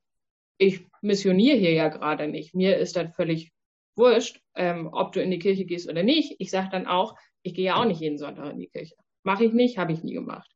[0.59, 2.55] ich missioniere hier ja gerade nicht.
[2.55, 3.53] Mir ist das völlig
[3.97, 6.37] wurscht, ähm, ob du in die Kirche gehst oder nicht.
[6.39, 8.95] Ich sage dann auch, ich gehe ja auch nicht jeden Sonntag in die Kirche.
[9.25, 10.51] Mache ich nicht, habe ich nie gemacht.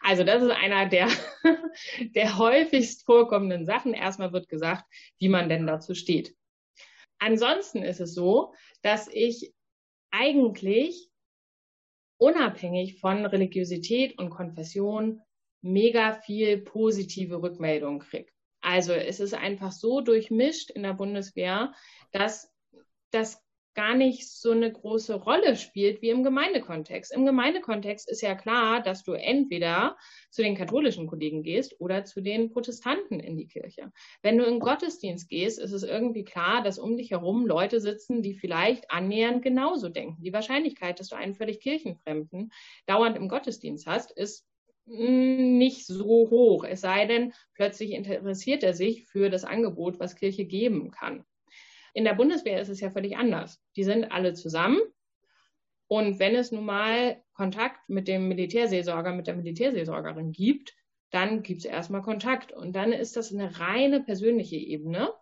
[0.00, 1.08] Also das ist einer der,
[2.14, 3.94] der häufigst vorkommenden Sachen.
[3.94, 4.84] Erstmal wird gesagt,
[5.18, 6.34] wie man denn dazu steht.
[7.18, 9.54] Ansonsten ist es so, dass ich
[10.10, 11.10] eigentlich
[12.18, 15.20] unabhängig von Religiosität und Konfession
[15.62, 18.30] mega viel positive Rückmeldungen kriege.
[18.64, 21.74] Also es ist einfach so durchmischt in der Bundeswehr,
[22.12, 22.50] dass
[23.10, 27.12] das gar nicht so eine große Rolle spielt wie im Gemeindekontext.
[27.12, 29.98] Im Gemeindekontext ist ja klar, dass du entweder
[30.30, 33.92] zu den katholischen Kollegen gehst oder zu den Protestanten in die Kirche.
[34.22, 38.22] Wenn du in Gottesdienst gehst, ist es irgendwie klar, dass um dich herum Leute sitzen,
[38.22, 40.22] die vielleicht annähernd genauso denken.
[40.22, 42.50] Die Wahrscheinlichkeit, dass du einen völlig Kirchenfremden
[42.86, 44.46] dauernd im Gottesdienst hast, ist
[44.86, 50.44] nicht so hoch, es sei denn, plötzlich interessiert er sich für das Angebot, was Kirche
[50.44, 51.24] geben kann.
[51.94, 53.62] In der Bundeswehr ist es ja völlig anders.
[53.76, 54.80] Die sind alle zusammen.
[55.86, 60.74] Und wenn es nun mal Kontakt mit dem Militärseelsorger, mit der Militärseelsorgerin gibt,
[61.10, 62.52] dann gibt es erstmal Kontakt.
[62.52, 65.12] Und dann ist das eine reine persönliche Ebene.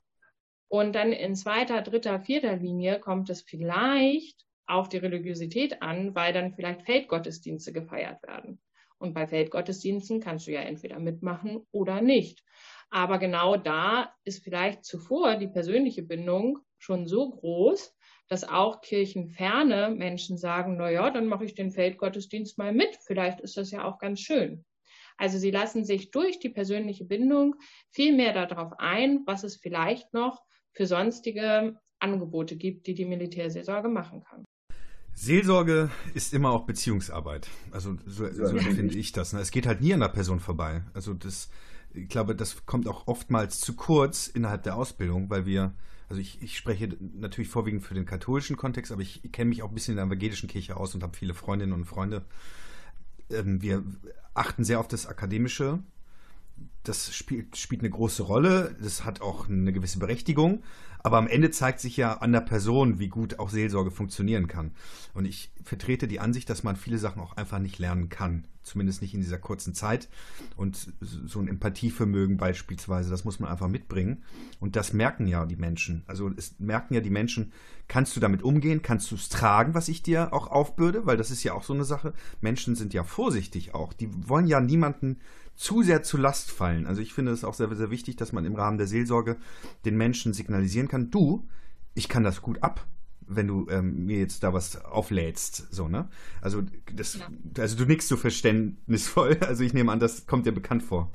[0.69, 6.33] Und dann in zweiter, dritter, vierter Linie kommt es vielleicht auf die Religiosität an, weil
[6.33, 8.59] dann vielleicht Feldgottesdienste gefeiert werden.
[9.03, 12.45] Und bei Feldgottesdiensten kannst du ja entweder mitmachen oder nicht.
[12.89, 17.97] Aber genau da ist vielleicht zuvor die persönliche Bindung schon so groß,
[18.29, 22.97] dass auch kirchenferne Menschen sagen, na ja, dann mache ich den Feldgottesdienst mal mit.
[23.05, 24.65] Vielleicht ist das ja auch ganz schön.
[25.17, 27.57] Also sie lassen sich durch die persönliche Bindung
[27.91, 33.89] viel mehr darauf ein, was es vielleicht noch für sonstige Angebote gibt, die die Militärseelsorge
[33.89, 34.45] machen kann.
[35.15, 37.49] Seelsorge ist immer auch Beziehungsarbeit.
[37.71, 38.63] Also so, so ja.
[38.63, 39.33] finde ich das.
[39.33, 39.41] Ne?
[39.41, 40.83] Es geht halt nie an der Person vorbei.
[40.95, 41.51] Also das,
[41.93, 45.75] ich glaube, das kommt auch oftmals zu kurz innerhalb der Ausbildung, weil wir,
[46.09, 49.69] also ich, ich spreche natürlich vorwiegend für den katholischen Kontext, aber ich kenne mich auch
[49.69, 52.25] ein bisschen in der evangelischen Kirche aus und habe viele Freundinnen und Freunde.
[53.31, 53.85] Ähm, wir
[54.35, 55.81] achten sehr auf das Akademische.
[56.85, 58.77] Das spielt, spielt eine große Rolle.
[58.81, 60.63] Das hat auch eine gewisse Berechtigung.
[61.03, 64.73] Aber am Ende zeigt sich ja an der Person, wie gut auch Seelsorge funktionieren kann.
[65.15, 68.47] Und ich vertrete die Ansicht, dass man viele Sachen auch einfach nicht lernen kann.
[68.63, 70.09] Zumindest nicht in dieser kurzen Zeit.
[70.57, 74.23] Und so ein Empathievermögen beispielsweise, das muss man einfach mitbringen.
[74.61, 76.05] Und das merken ja die Menschen.
[76.07, 77.53] Also es merken ja die Menschen,
[77.89, 78.83] kannst du damit umgehen?
[78.83, 81.05] Kannst du es tragen, was ich dir auch aufbürde?
[81.07, 82.13] Weil das ist ja auch so eine Sache.
[82.41, 83.93] Menschen sind ja vorsichtig auch.
[83.93, 85.19] Die wollen ja niemanden
[85.55, 86.87] zu sehr zu Last fallen.
[86.87, 89.37] Also ich finde es auch sehr, sehr wichtig, dass man im Rahmen der Seelsorge
[89.85, 91.49] den Menschen signalisieren kann, du,
[91.95, 92.87] ich kann das gut ab,
[93.21, 96.09] wenn du ähm, mir jetzt da was auflädst, so, ne?
[96.41, 96.63] Also,
[96.93, 97.29] das, ja.
[97.59, 99.39] also du nickst so verständnisvoll.
[99.47, 101.13] Also ich nehme an, das kommt dir bekannt vor.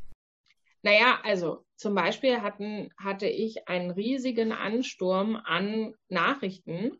[0.83, 6.91] Naja, also zum Beispiel hatten, hatte ich einen riesigen Ansturm an Nachrichten,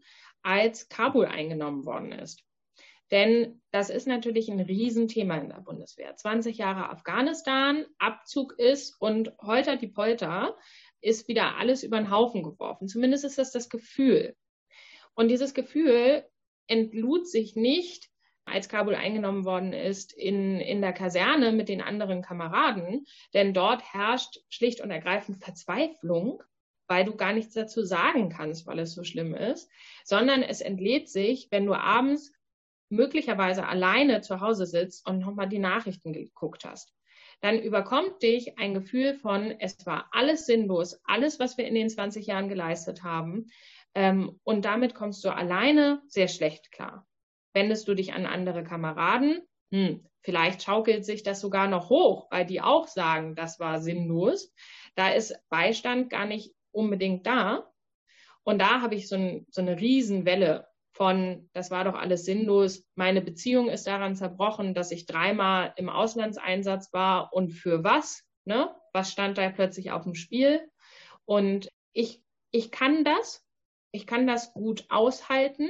[0.41, 2.43] als Kabul eingenommen worden ist.
[3.11, 6.15] Denn das ist natürlich ein Riesenthema in der Bundeswehr.
[6.15, 10.57] 20 Jahre Afghanistan, Abzug ist und holter die Polter
[10.99, 12.87] ist wieder alles über den Haufen geworfen.
[12.87, 14.35] Zumindest ist das das Gefühl.
[15.13, 16.25] Und dieses Gefühl
[16.67, 18.09] entlud sich nicht,
[18.45, 23.83] als Kabul eingenommen worden ist, in, in der Kaserne mit den anderen Kameraden, denn dort
[23.93, 26.41] herrscht schlicht und ergreifend Verzweiflung,
[26.87, 29.69] weil du gar nichts dazu sagen kannst, weil es so schlimm ist,
[30.05, 32.31] sondern es entlädt sich, wenn du abends
[32.89, 36.93] möglicherweise alleine zu Hause sitzt und nochmal die Nachrichten geguckt hast,
[37.41, 41.89] dann überkommt dich ein Gefühl von, es war alles sinnlos, alles, was wir in den
[41.89, 43.47] 20 Jahren geleistet haben.
[43.93, 47.07] Ähm, und damit kommst du alleine sehr schlecht klar.
[47.53, 52.45] Wendest du dich an andere Kameraden, hm, vielleicht schaukelt sich das sogar noch hoch, weil
[52.45, 54.53] die auch sagen, das war sinnlos.
[54.95, 57.71] Da ist Beistand gar nicht unbedingt da.
[58.43, 62.83] Und da habe ich so, ein, so eine Riesenwelle von, das war doch alles sinnlos,
[62.95, 68.23] meine Beziehung ist daran zerbrochen, dass ich dreimal im Auslandseinsatz war und für was?
[68.45, 68.75] Ne?
[68.93, 70.67] Was stand da plötzlich auf dem Spiel?
[71.25, 73.45] Und ich, ich kann das,
[73.91, 75.69] ich kann das gut aushalten.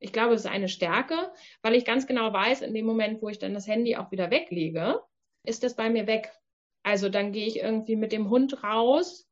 [0.00, 3.30] Ich glaube, es ist eine Stärke, weil ich ganz genau weiß, in dem Moment, wo
[3.30, 5.00] ich dann das Handy auch wieder weglege,
[5.44, 6.30] ist das bei mir weg.
[6.82, 9.26] Also dann gehe ich irgendwie mit dem Hund raus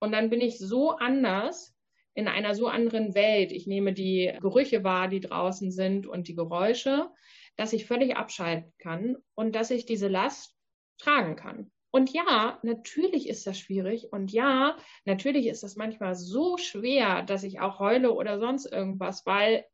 [0.00, 1.73] und dann bin ich so anders,
[2.14, 3.52] in einer so anderen Welt.
[3.52, 7.10] Ich nehme die Gerüche wahr, die draußen sind und die Geräusche,
[7.56, 10.56] dass ich völlig abschalten kann und dass ich diese Last
[10.98, 11.70] tragen kann.
[11.90, 14.12] Und ja, natürlich ist das schwierig.
[14.12, 19.24] Und ja, natürlich ist das manchmal so schwer, dass ich auch heule oder sonst irgendwas,
[19.26, 19.64] weil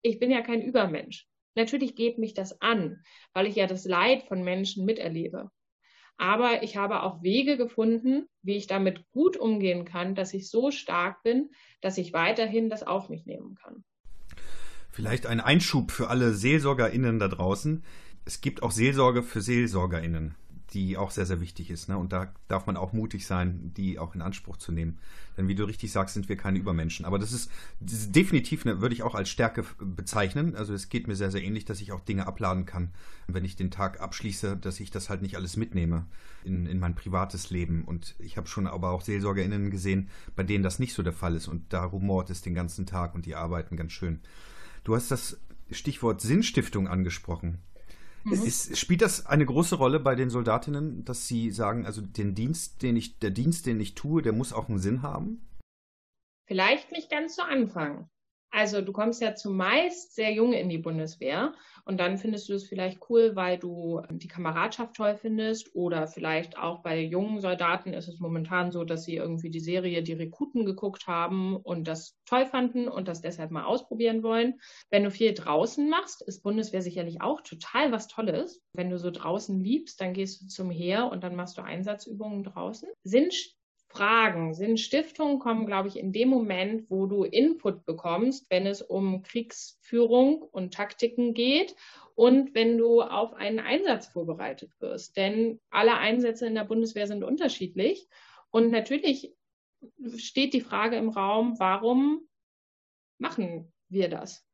[0.00, 1.26] ich bin ja kein Übermensch.
[1.54, 3.02] Natürlich geht mich das an,
[3.34, 5.50] weil ich ja das Leid von Menschen miterlebe.
[6.18, 10.70] Aber ich habe auch Wege gefunden, wie ich damit gut umgehen kann, dass ich so
[10.70, 11.50] stark bin,
[11.80, 13.84] dass ich weiterhin das auf mich nehmen kann.
[14.90, 17.84] Vielleicht ein Einschub für alle SeelsorgerInnen da draußen.
[18.24, 20.34] Es gibt auch Seelsorge für SeelsorgerInnen.
[20.76, 21.88] Die auch sehr, sehr wichtig ist.
[21.88, 21.96] Ne?
[21.96, 24.98] Und da darf man auch mutig sein, die auch in Anspruch zu nehmen.
[25.38, 27.06] Denn wie du richtig sagst, sind wir keine Übermenschen.
[27.06, 30.54] Aber das ist, das ist definitiv, eine, würde ich auch als Stärke bezeichnen.
[30.54, 32.90] Also es geht mir sehr, sehr ähnlich, dass ich auch Dinge abladen kann,
[33.26, 36.04] wenn ich den Tag abschließe, dass ich das halt nicht alles mitnehme
[36.44, 37.84] in, in mein privates Leben.
[37.84, 41.36] Und ich habe schon aber auch SeelsorgerInnen gesehen, bei denen das nicht so der Fall
[41.36, 41.48] ist.
[41.48, 44.20] Und da rumort es den ganzen Tag und die arbeiten ganz schön.
[44.84, 47.62] Du hast das Stichwort Sinnstiftung angesprochen.
[48.26, 48.42] Mhm.
[48.44, 52.82] Ist, spielt das eine große Rolle bei den Soldatinnen, dass sie sagen, also den Dienst,
[52.82, 55.46] den ich, der Dienst, den ich tue, der muss auch einen Sinn haben?
[56.48, 58.08] Vielleicht nicht ganz zu Anfang.
[58.56, 61.52] Also du kommst ja zumeist sehr jung in die Bundeswehr
[61.84, 66.56] und dann findest du es vielleicht cool, weil du die Kameradschaft toll findest oder vielleicht
[66.56, 70.64] auch bei jungen Soldaten ist es momentan so, dass sie irgendwie die Serie Die Rekruten
[70.64, 74.58] geguckt haben und das toll fanden und das deshalb mal ausprobieren wollen.
[74.88, 78.62] Wenn du viel draußen machst, ist Bundeswehr sicherlich auch total was Tolles.
[78.72, 82.42] Wenn du so draußen liebst, dann gehst du zum Heer und dann machst du Einsatzübungen
[82.42, 82.88] draußen.
[83.02, 83.34] Sind
[83.96, 88.82] Fragen sind Stiftungen kommen, glaube ich, in dem Moment, wo du Input bekommst, wenn es
[88.82, 91.74] um Kriegsführung und Taktiken geht
[92.14, 95.16] und wenn du auf einen Einsatz vorbereitet wirst.
[95.16, 98.06] Denn alle Einsätze in der Bundeswehr sind unterschiedlich.
[98.50, 99.34] Und natürlich
[100.18, 102.28] steht die Frage im Raum, warum
[103.16, 104.44] machen wir das?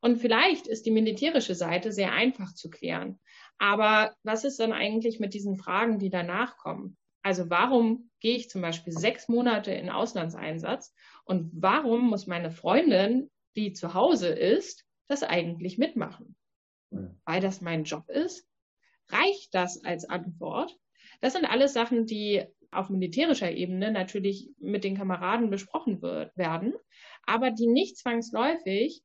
[0.00, 3.20] Und vielleicht ist die militärische Seite sehr einfach zu klären.
[3.56, 6.98] Aber was ist dann eigentlich mit diesen Fragen, die danach kommen?
[7.26, 13.32] Also warum gehe ich zum Beispiel sechs Monate in Auslandseinsatz und warum muss meine Freundin,
[13.56, 16.36] die zu Hause ist, das eigentlich mitmachen?
[17.24, 18.46] Weil das mein Job ist?
[19.08, 20.78] Reicht das als Antwort?
[21.20, 26.74] Das sind alles Sachen, die auf militärischer Ebene natürlich mit den Kameraden besprochen wird, werden,
[27.24, 29.02] aber die nicht zwangsläufig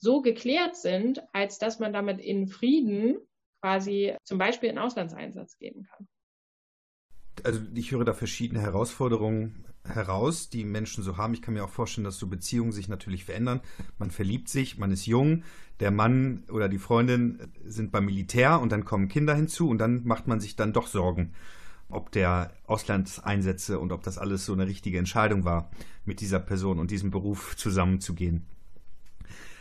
[0.00, 3.18] so geklärt sind, als dass man damit in Frieden
[3.60, 6.08] quasi zum Beispiel in Auslandseinsatz gehen kann
[7.44, 11.34] also ich höre da verschiedene Herausforderungen heraus, die Menschen so haben.
[11.34, 13.60] Ich kann mir auch vorstellen, dass so Beziehungen sich natürlich verändern.
[13.98, 15.42] Man verliebt sich, man ist jung,
[15.80, 20.04] der Mann oder die Freundin sind beim Militär und dann kommen Kinder hinzu und dann
[20.04, 21.32] macht man sich dann doch Sorgen,
[21.88, 25.70] ob der Auslandseinsätze und ob das alles so eine richtige Entscheidung war,
[26.04, 28.46] mit dieser Person und diesem Beruf zusammenzugehen.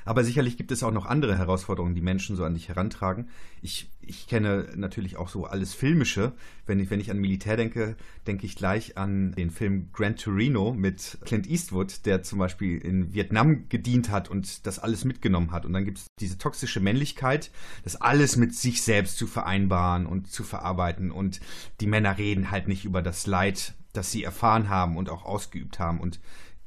[0.06, 3.30] Aber sicherlich gibt es auch noch andere Herausforderungen, die Menschen so an dich herantragen.
[3.62, 6.34] Ich, ich kenne natürlich auch so alles Filmische.
[6.66, 10.74] Wenn ich, wenn ich an Militär denke, denke ich gleich an den Film Gran Torino
[10.74, 15.66] mit Clint Eastwood, der zum Beispiel in Vietnam gedient hat und das alles mitgenommen hat.
[15.66, 17.52] Und dann gibt es diese toxische Männlichkeit,
[17.84, 21.12] das alles mit sich selbst zu vereinbaren und zu verarbeiten.
[21.12, 21.40] Und
[21.82, 25.80] die Männer reden halt nicht über das Leid, das sie erfahren haben und auch ausgeübt
[25.80, 26.00] haben.
[26.00, 26.20] Und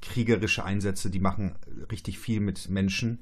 [0.03, 1.55] kriegerische Einsätze, die machen
[1.91, 3.21] richtig viel mit Menschen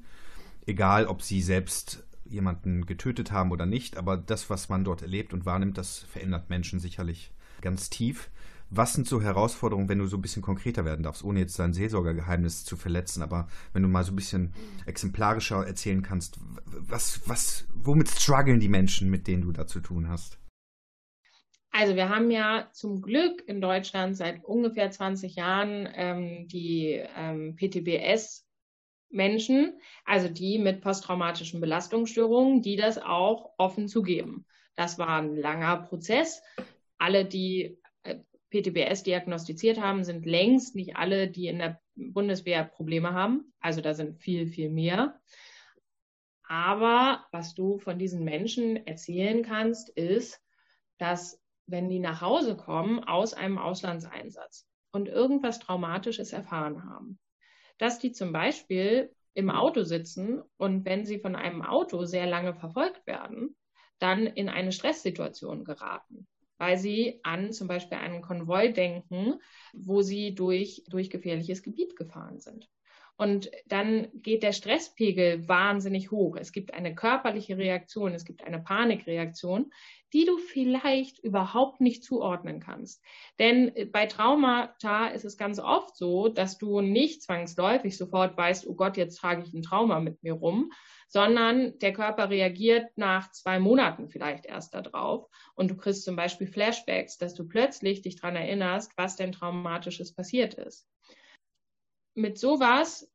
[0.65, 5.33] egal ob sie selbst jemanden getötet haben oder nicht, aber das, was man dort erlebt
[5.33, 8.29] und wahrnimmt, das verändert Menschen sicherlich ganz tief.
[8.73, 11.73] Was sind so Herausforderungen, wenn du so ein bisschen konkreter werden darfst, ohne jetzt dein
[11.73, 14.53] Seelsorgergeheimnis zu verletzen, aber wenn du mal so ein bisschen
[14.85, 20.07] exemplarischer erzählen kannst, was, was, womit strugglen die Menschen, mit denen du da zu tun
[20.07, 20.37] hast?
[21.71, 27.55] Also wir haben ja zum Glück in Deutschland seit ungefähr 20 Jahren ähm, die ähm,
[27.55, 28.45] PTBS
[29.09, 34.45] Menschen, also die mit posttraumatischen Belastungsstörungen, die das auch offen zugeben.
[34.75, 36.41] Das war ein langer Prozess.
[36.97, 43.13] Alle, die äh, PTBS diagnostiziert haben, sind längst nicht alle, die in der Bundeswehr Probleme
[43.13, 43.53] haben.
[43.59, 45.19] Also da sind viel, viel mehr.
[46.43, 50.41] Aber was du von diesen Menschen erzählen kannst, ist,
[50.97, 51.40] dass
[51.71, 57.19] wenn die nach Hause kommen aus einem Auslandseinsatz und irgendwas Traumatisches erfahren haben,
[57.77, 62.53] dass die zum Beispiel im Auto sitzen und wenn sie von einem Auto sehr lange
[62.53, 63.55] verfolgt werden,
[63.99, 69.39] dann in eine Stresssituation geraten, weil sie an zum Beispiel einen Konvoi denken,
[69.73, 72.69] wo sie durch, durch gefährliches Gebiet gefahren sind.
[73.17, 76.37] Und dann geht der Stresspegel wahnsinnig hoch.
[76.37, 79.71] Es gibt eine körperliche Reaktion, es gibt eine Panikreaktion,
[80.13, 83.03] die du vielleicht überhaupt nicht zuordnen kannst.
[83.39, 88.75] Denn bei Traumata ist es ganz oft so, dass du nicht zwangsläufig sofort weißt, oh
[88.75, 90.71] Gott, jetzt trage ich ein Trauma mit mir rum,
[91.07, 96.47] sondern der Körper reagiert nach zwei Monaten vielleicht erst darauf und du kriegst zum Beispiel
[96.47, 100.87] Flashbacks, dass du plötzlich dich daran erinnerst, was denn traumatisches passiert ist
[102.13, 103.09] mit sowas,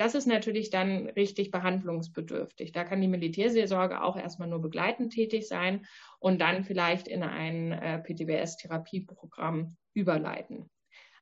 [0.00, 2.72] das ist natürlich dann richtig behandlungsbedürftig.
[2.72, 5.86] Da kann die Militärseelsorge auch erstmal nur begleitend tätig sein
[6.18, 10.70] und dann vielleicht in ein äh, PTBS-Therapieprogramm überleiten.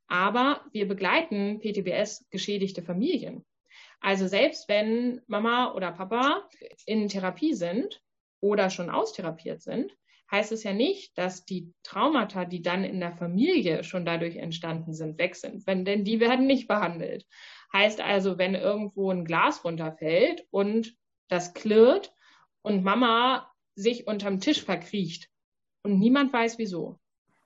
[0.06, 3.44] Aber wir begleiten PTBS-geschädigte Familien.
[3.98, 6.48] Also selbst wenn Mama oder Papa
[6.86, 8.00] in Therapie sind
[8.38, 9.92] oder schon austherapiert sind,
[10.30, 14.94] heißt es ja nicht, dass die Traumata, die dann in der Familie schon dadurch entstanden
[14.94, 17.26] sind, weg sind, wenn, denn die werden nicht behandelt.
[17.72, 20.96] Heißt also, wenn irgendwo ein Glas runterfällt und
[21.28, 22.14] das klirrt
[22.62, 25.28] und Mama sich unterm Tisch verkriecht
[25.82, 26.98] und niemand weiß wieso,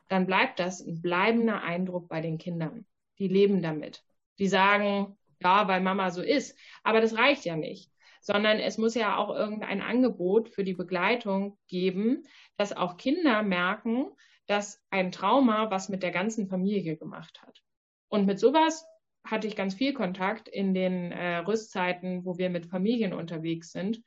[0.09, 2.87] dann bleibt das ein bleibender Eindruck bei den Kindern.
[3.19, 4.05] Die leben damit.
[4.39, 6.57] Die sagen, ja, weil Mama so ist.
[6.83, 7.93] Aber das reicht ja nicht
[8.23, 12.23] sondern es muss ja auch irgendein Angebot für die Begleitung geben,
[12.57, 14.07] dass auch Kinder merken,
[14.47, 17.63] dass ein Trauma was mit der ganzen Familie gemacht hat.
[18.09, 18.87] Und mit sowas
[19.25, 24.03] hatte ich ganz viel Kontakt in den äh, Rüstzeiten, wo wir mit Familien unterwegs sind.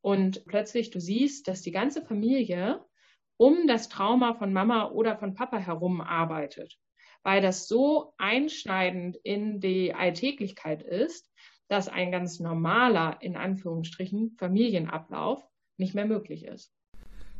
[0.00, 2.84] Und plötzlich du siehst, dass die ganze Familie
[3.36, 6.78] um das Trauma von Mama oder von Papa herum arbeitet,
[7.22, 11.30] weil das so einschneidend in die Alltäglichkeit ist,
[11.68, 15.42] dass ein ganz normaler, in Anführungsstrichen, Familienablauf
[15.76, 16.74] nicht mehr möglich ist.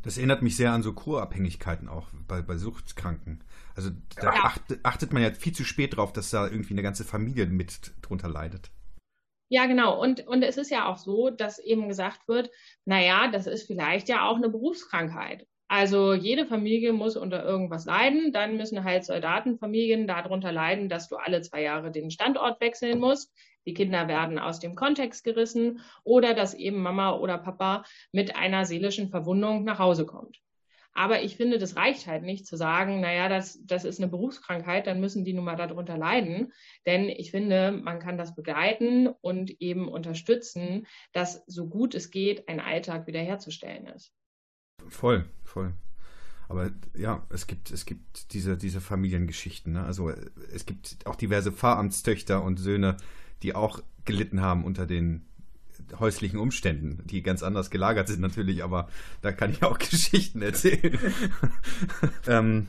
[0.03, 3.43] Das erinnert mich sehr an so Kurabhängigkeiten auch bei, bei Suchtkranken.
[3.75, 4.43] Also da ja.
[4.43, 7.91] achtet, achtet man ja viel zu spät drauf, dass da irgendwie eine ganze Familie mit
[8.01, 8.71] drunter leidet.
[9.49, 10.01] Ja, genau.
[10.01, 12.49] Und, und es ist ja auch so, dass eben gesagt wird,
[12.85, 15.45] naja, das ist vielleicht ja auch eine Berufskrankheit.
[15.71, 18.33] Also jede Familie muss unter irgendwas leiden.
[18.33, 23.33] Dann müssen halt Soldatenfamilien darunter leiden, dass du alle zwei Jahre den Standort wechseln musst.
[23.65, 28.65] Die Kinder werden aus dem Kontext gerissen oder dass eben Mama oder Papa mit einer
[28.65, 30.41] seelischen Verwundung nach Hause kommt.
[30.91, 34.87] Aber ich finde, das reicht halt nicht zu sagen, naja, das, das ist eine Berufskrankheit,
[34.87, 36.51] dann müssen die nun mal darunter leiden.
[36.85, 42.49] Denn ich finde, man kann das begleiten und eben unterstützen, dass so gut es geht,
[42.49, 44.11] ein Alltag wiederherzustellen ist.
[44.89, 45.73] Voll, voll.
[46.49, 49.73] Aber ja, es gibt, es gibt diese, diese Familiengeschichten.
[49.73, 49.83] Ne?
[49.83, 50.11] Also
[50.53, 52.97] es gibt auch diverse Pfarramtstöchter und Söhne,
[53.41, 55.25] die auch gelitten haben unter den
[55.99, 58.89] häuslichen Umständen, die ganz anders gelagert sind natürlich, aber
[59.21, 60.97] da kann ich auch Geschichten erzählen.
[62.27, 62.67] ähm,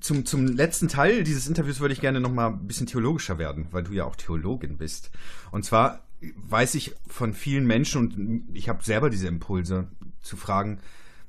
[0.00, 3.66] zum, zum letzten Teil dieses Interviews würde ich gerne noch mal ein bisschen theologischer werden,
[3.70, 5.10] weil du ja auch Theologin bist.
[5.50, 9.88] Und zwar weiß ich von vielen Menschen und ich habe selber diese Impulse
[10.22, 10.78] zu fragen,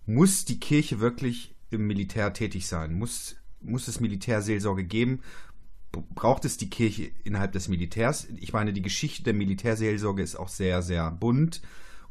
[0.05, 2.93] muss die Kirche wirklich im Militär tätig sein?
[2.93, 5.21] Muss, muss es Militärseelsorge geben?
[5.91, 8.27] Braucht es die Kirche innerhalb des Militärs?
[8.37, 11.61] Ich meine, die Geschichte der Militärseelsorge ist auch sehr, sehr bunt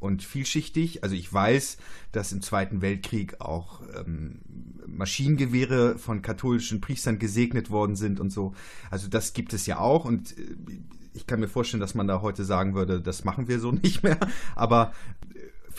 [0.00, 1.04] und vielschichtig.
[1.04, 1.76] Also ich weiß,
[2.12, 4.40] dass im Zweiten Weltkrieg auch ähm,
[4.86, 8.54] Maschinengewehre von katholischen Priestern gesegnet worden sind und so.
[8.90, 10.56] Also das gibt es ja auch und äh,
[11.12, 14.02] ich kann mir vorstellen, dass man da heute sagen würde, das machen wir so nicht
[14.02, 14.18] mehr.
[14.56, 14.92] Aber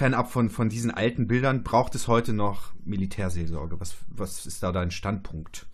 [0.02, 3.80] fernab von, von diesen alten Bildern, braucht es heute noch Militärseelsorge?
[3.80, 5.68] Was, was ist da dein Standpunkt?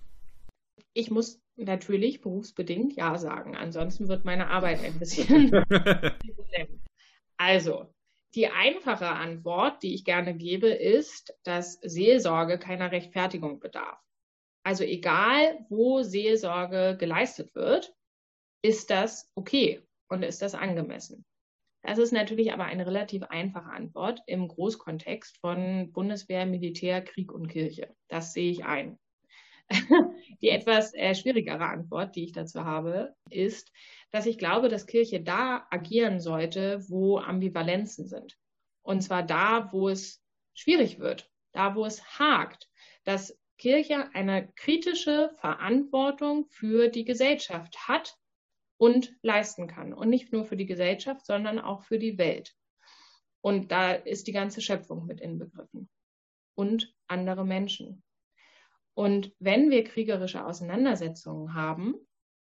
[0.93, 3.55] Ich muss natürlich berufsbedingt Ja sagen.
[3.55, 5.53] Ansonsten wird meine Arbeit ein bisschen.
[7.37, 7.85] also,
[8.35, 13.97] die einfache Antwort, die ich gerne gebe, ist, dass Seelsorge keiner Rechtfertigung bedarf.
[14.65, 17.95] Also egal, wo Seelsorge geleistet wird,
[18.61, 21.23] ist das okay und ist das angemessen.
[21.87, 27.47] Das ist natürlich aber eine relativ einfache Antwort im Großkontext von Bundeswehr, Militär, Krieg und
[27.47, 27.95] Kirche.
[28.09, 28.99] Das sehe ich ein.
[30.41, 33.71] die etwas äh, schwierigere Antwort, die ich dazu habe, ist,
[34.11, 38.37] dass ich glaube, dass Kirche da agieren sollte, wo Ambivalenzen sind.
[38.81, 40.21] Und zwar da, wo es
[40.53, 42.69] schwierig wird, da, wo es hakt,
[43.05, 48.17] dass Kirche eine kritische Verantwortung für die Gesellschaft hat
[48.77, 49.93] und leisten kann.
[49.93, 52.55] Und nicht nur für die Gesellschaft, sondern auch für die Welt.
[53.41, 55.89] Und da ist die ganze Schöpfung mit inbegriffen.
[56.55, 58.03] Und andere Menschen.
[58.93, 61.95] Und wenn wir kriegerische Auseinandersetzungen haben,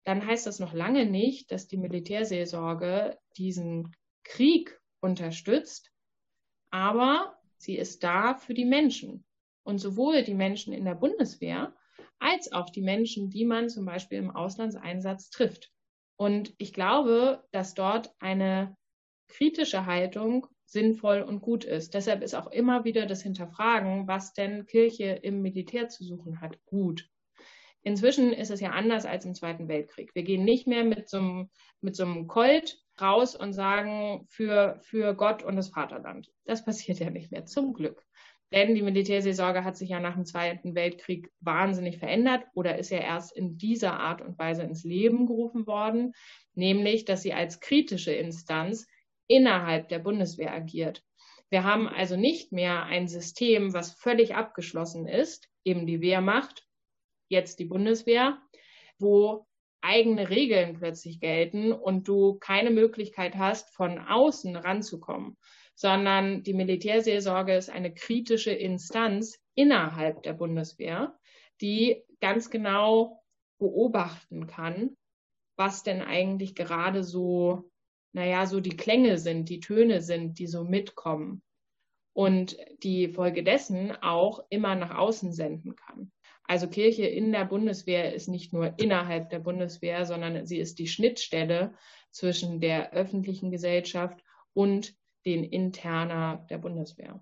[0.05, 5.93] dann heißt das noch lange nicht, dass die Militärseelsorge diesen Krieg unterstützt,
[6.71, 9.25] aber sie ist da für die Menschen.
[9.65, 11.77] Und sowohl die Menschen in der Bundeswehr
[12.19, 15.71] als auch die Menschen, die man zum Beispiel im Auslandseinsatz trifft.
[16.19, 18.77] Und ich glaube, dass dort eine
[19.29, 21.95] kritische Haltung sinnvoll und gut ist.
[21.95, 26.59] Deshalb ist auch immer wieder das Hinterfragen, was denn Kirche im Militär zu suchen hat,
[26.67, 27.09] gut.
[27.83, 30.15] Inzwischen ist es ja anders als im Zweiten Weltkrieg.
[30.15, 31.51] Wir gehen nicht mehr mit so einem,
[31.81, 36.33] mit so einem Colt raus und sagen für, für Gott und das Vaterland.
[36.45, 38.08] Das passiert ja nicht mehr, zum Glück.
[38.53, 42.99] Denn die Militärseelsorge hat sich ja nach dem Zweiten Weltkrieg wahnsinnig verändert oder ist ja
[42.99, 46.13] erst in dieser Art und Weise ins Leben gerufen worden,
[46.55, 48.87] nämlich, dass sie als kritische Instanz
[49.27, 51.03] innerhalb der Bundeswehr agiert.
[51.51, 56.67] Wir haben also nicht mehr ein System, was völlig abgeschlossen ist, eben die Wehrmacht,
[57.29, 58.39] jetzt die Bundeswehr,
[58.99, 59.47] wo
[59.81, 65.37] eigene Regeln plötzlich gelten und du keine Möglichkeit hast, von außen ranzukommen,
[65.79, 71.17] sondern die Militärseelsorge ist eine kritische Instanz innerhalb der Bundeswehr,
[71.61, 73.23] die ganz genau
[73.61, 74.97] beobachten kann,
[75.57, 77.71] was denn eigentlich gerade so,
[78.13, 81.43] naja, so die Klänge sind, die Töne sind, die so mitkommen
[82.13, 86.11] und die Folge dessen auch immer nach außen senden kann.
[86.43, 90.89] Also Kirche in der Bundeswehr ist nicht nur innerhalb der Bundeswehr, sondern sie ist die
[90.89, 91.75] Schnittstelle
[92.11, 94.25] zwischen der öffentlichen Gesellschaft
[94.55, 97.21] und den Interna der Bundeswehr.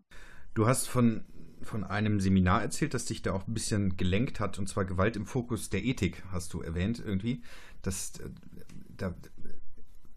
[0.55, 1.25] Du hast von,
[1.63, 5.17] von einem Seminar erzählt, das dich da auch ein bisschen gelenkt hat, und zwar Gewalt
[5.17, 7.43] im Fokus der Ethik, hast du erwähnt irgendwie.
[7.83, 8.15] Das,
[8.97, 9.15] da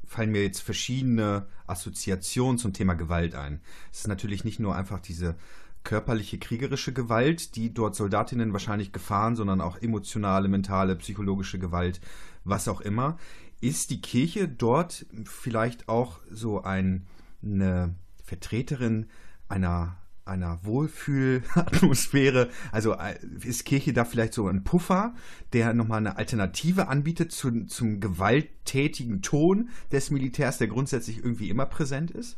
[0.06, 3.62] fallen mir jetzt verschiedene Assoziationen zum Thema Gewalt ein.
[3.92, 5.36] Es ist natürlich nicht nur einfach diese
[5.84, 12.02] körperliche, kriegerische Gewalt, die dort Soldatinnen wahrscheinlich gefahren, sondern auch emotionale, mentale, psychologische Gewalt,
[12.44, 13.18] was auch immer.
[13.62, 17.06] Ist die Kirche dort vielleicht auch so ein,
[17.44, 19.10] eine Vertreterin
[19.48, 22.52] einer einer Wohlfühlatmosphäre.
[22.72, 25.16] Also äh, ist Kirche da vielleicht so ein Puffer,
[25.54, 31.66] der nochmal eine Alternative anbietet zu, zum gewalttätigen Ton des Militärs, der grundsätzlich irgendwie immer
[31.66, 32.38] präsent ist?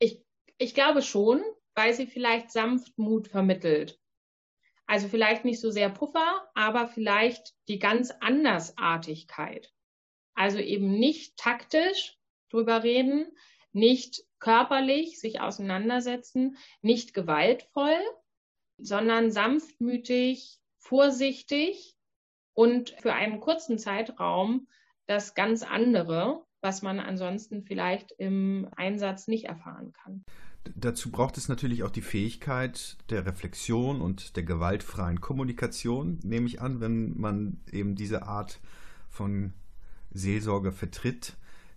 [0.00, 0.20] Ich,
[0.58, 1.42] ich glaube schon
[1.74, 3.98] weil sie vielleicht Sanftmut vermittelt.
[4.86, 9.72] Also vielleicht nicht so sehr Puffer, aber vielleicht die ganz Andersartigkeit.
[10.34, 12.18] Also eben nicht taktisch
[12.52, 13.26] drüber reden,
[13.72, 17.98] nicht körperlich sich auseinandersetzen, nicht gewaltvoll,
[18.78, 21.96] sondern sanftmütig, vorsichtig
[22.54, 24.66] und für einen kurzen Zeitraum
[25.06, 30.24] das ganz andere, was man ansonsten vielleicht im Einsatz nicht erfahren kann.
[30.76, 36.60] Dazu braucht es natürlich auch die Fähigkeit der Reflexion und der gewaltfreien Kommunikation, nehme ich
[36.60, 38.60] an, wenn man eben diese Art
[39.08, 39.54] von
[40.10, 41.36] Seelsorge vertritt.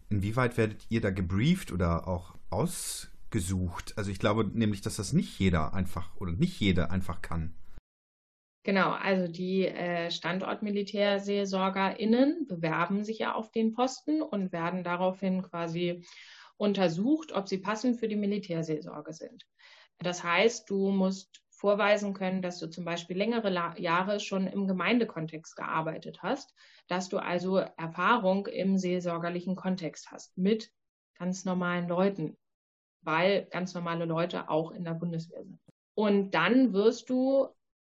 [0.10, 3.93] Inwieweit werdet ihr da gebrieft oder auch ausgesucht?
[3.97, 7.56] Also ich glaube nämlich, dass das nicht jeder einfach oder nicht jeder einfach kann.
[8.64, 16.03] Genau, also die äh, StandortmilitärseelsorgerInnen bewerben sich ja auf den Posten und werden daraufhin quasi
[16.58, 19.45] untersucht, ob sie passend für die Militärseelsorge sind.
[19.99, 25.56] Das heißt, du musst vorweisen können, dass du zum Beispiel längere Jahre schon im Gemeindekontext
[25.56, 26.53] gearbeitet hast,
[26.88, 30.72] dass du also Erfahrung im seelsorgerlichen Kontext hast mit
[31.18, 32.38] ganz normalen Leuten,
[33.01, 35.60] weil ganz normale Leute auch in der Bundeswehr sind.
[35.93, 37.47] Und dann wirst du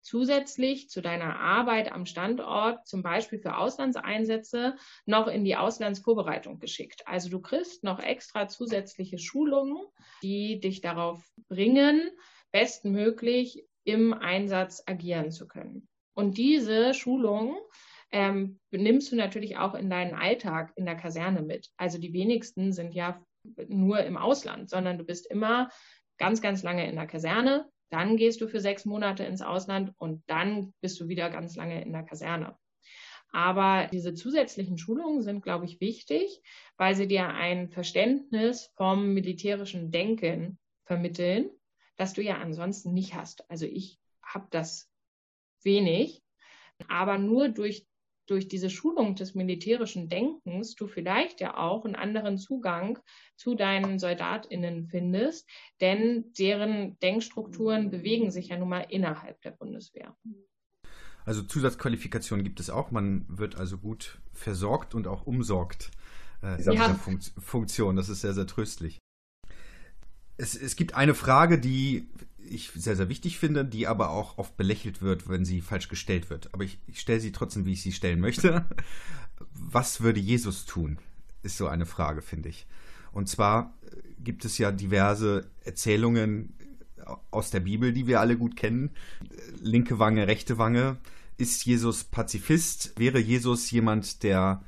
[0.02, 7.02] zusätzlich zu deiner Arbeit am Standort, zum Beispiel für Auslandseinsätze, noch in die Auslandsvorbereitung geschickt.
[7.06, 9.84] Also du kriegst noch extra zusätzliche Schulungen,
[10.22, 12.10] die dich darauf bringen,
[12.52, 15.88] bestmöglich im Einsatz agieren zu können.
[16.14, 17.56] Und diese Schulungen
[18.12, 21.68] ähm, nimmst du natürlich auch in deinen Alltag in der Kaserne mit.
[21.76, 23.24] Also die wenigsten sind ja
[23.68, 25.70] nur im Ausland, sondern du bist immer
[26.18, 30.22] ganz, ganz lange in der Kaserne, dann gehst du für sechs Monate ins Ausland und
[30.28, 32.56] dann bist du wieder ganz lange in der Kaserne.
[33.32, 36.42] Aber diese zusätzlichen Schulungen sind, glaube ich, wichtig,
[36.76, 41.50] weil sie dir ein Verständnis vom militärischen Denken vermitteln,
[42.00, 43.48] das du ja ansonsten nicht hast.
[43.50, 44.90] Also ich habe das
[45.62, 46.22] wenig,
[46.88, 47.86] aber nur durch
[48.26, 53.00] durch diese Schulung des militärischen Denkens du vielleicht ja auch einen anderen Zugang
[53.36, 60.16] zu deinen SoldatInnen findest, denn deren Denkstrukturen bewegen sich ja nun mal innerhalb der Bundeswehr.
[61.24, 62.92] Also Zusatzqualifikationen gibt es auch.
[62.92, 65.90] Man wird also gut versorgt und auch umsorgt
[66.40, 66.94] äh, dieser ja.
[66.94, 67.96] Funkt Funktion.
[67.96, 69.00] Das ist sehr, sehr tröstlich.
[70.40, 72.08] Es, es gibt eine Frage, die
[72.48, 76.30] ich sehr, sehr wichtig finde, die aber auch oft belächelt wird, wenn sie falsch gestellt
[76.30, 76.52] wird.
[76.52, 78.64] Aber ich, ich stelle sie trotzdem, wie ich sie stellen möchte.
[79.52, 80.98] Was würde Jesus tun?
[81.42, 82.66] Ist so eine Frage, finde ich.
[83.12, 83.74] Und zwar
[84.18, 86.54] gibt es ja diverse Erzählungen
[87.30, 88.90] aus der Bibel, die wir alle gut kennen.
[89.60, 90.96] Linke Wange, rechte Wange.
[91.36, 92.92] Ist Jesus Pazifist?
[92.98, 94.62] Wäre Jesus jemand, der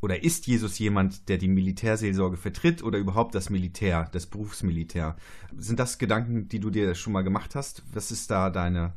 [0.00, 5.16] oder ist Jesus jemand, der die Militärseelsorge vertritt oder überhaupt das Militär, das Berufsmilitär?
[5.56, 7.82] Sind das Gedanken, die du dir schon mal gemacht hast?
[7.92, 8.94] Was ist da deine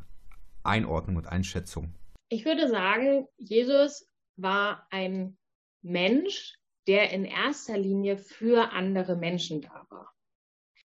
[0.64, 1.94] Einordnung und Einschätzung?
[2.30, 4.06] Ich würde sagen, Jesus
[4.38, 5.38] war ein
[5.82, 6.56] Mensch,
[6.88, 10.14] der in erster Linie für andere Menschen da war.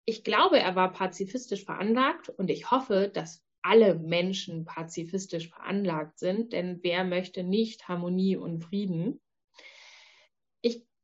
[0.04, 6.52] Ich glaube, er war pazifistisch veranlagt und ich hoffe, dass alle Menschen pazifistisch veranlagt sind,
[6.52, 9.20] denn wer möchte nicht Harmonie und Frieden?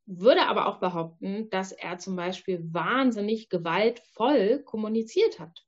[0.06, 5.66] Würde aber auch behaupten, dass er zum Beispiel wahnsinnig gewaltvoll kommuniziert hat.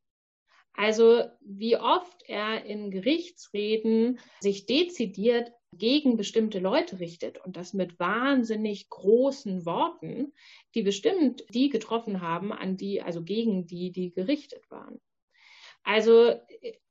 [0.75, 7.99] Also wie oft er in Gerichtsreden sich dezidiert gegen bestimmte Leute richtet und das mit
[7.99, 10.33] wahnsinnig großen Worten,
[10.77, 15.01] die bestimmt die getroffen haben, an die, also gegen die, die gerichtet waren.
[15.85, 16.35] Also,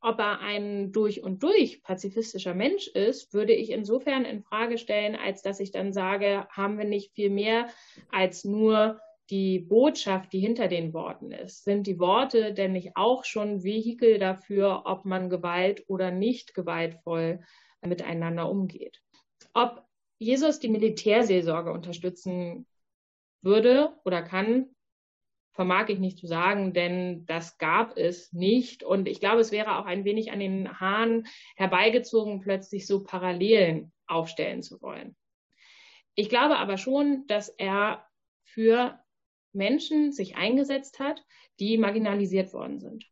[0.02, 5.16] ob er ein durch und durch pazifistischer Mensch ist, würde ich insofern in Frage stellen,
[5.16, 7.68] als dass ich dann sage, haben wir nicht viel mehr
[8.12, 11.66] als nur die Botschaft, die hinter den Worten ist.
[11.66, 17.42] Sind die Worte denn nicht auch schon Vehikel dafür, ob man Gewalt oder nicht gewaltvoll
[17.86, 19.02] miteinander umgeht?
[19.54, 19.84] Ob
[20.18, 22.66] Jesus die Militärseelsorge unterstützen
[23.42, 24.70] würde oder kann,
[25.58, 28.84] vermag ich nicht zu sagen, denn das gab es nicht.
[28.84, 33.92] Und ich glaube, es wäre auch ein wenig an den Haaren herbeigezogen, plötzlich so Parallelen
[34.06, 35.16] aufstellen zu wollen.
[36.14, 38.06] Ich glaube aber schon, dass er
[38.44, 39.00] für
[39.52, 41.26] Menschen sich eingesetzt hat,
[41.60, 43.06] die marginalisiert worden sind.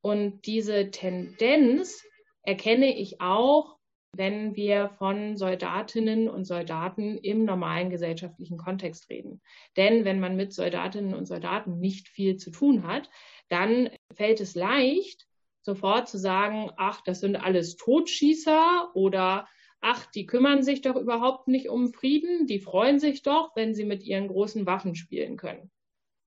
[0.00, 2.02] Und diese Tendenz
[2.40, 3.75] erkenne ich auch,
[4.16, 9.40] wenn wir von Soldatinnen und Soldaten im normalen gesellschaftlichen Kontext reden.
[9.76, 13.10] Denn wenn man mit Soldatinnen und Soldaten nicht viel zu tun hat,
[13.48, 15.26] dann fällt es leicht,
[15.62, 19.48] sofort zu sagen, ach, das sind alles Totschießer oder
[19.80, 23.84] ach, die kümmern sich doch überhaupt nicht um Frieden, die freuen sich doch, wenn sie
[23.84, 25.70] mit ihren großen Waffen spielen können.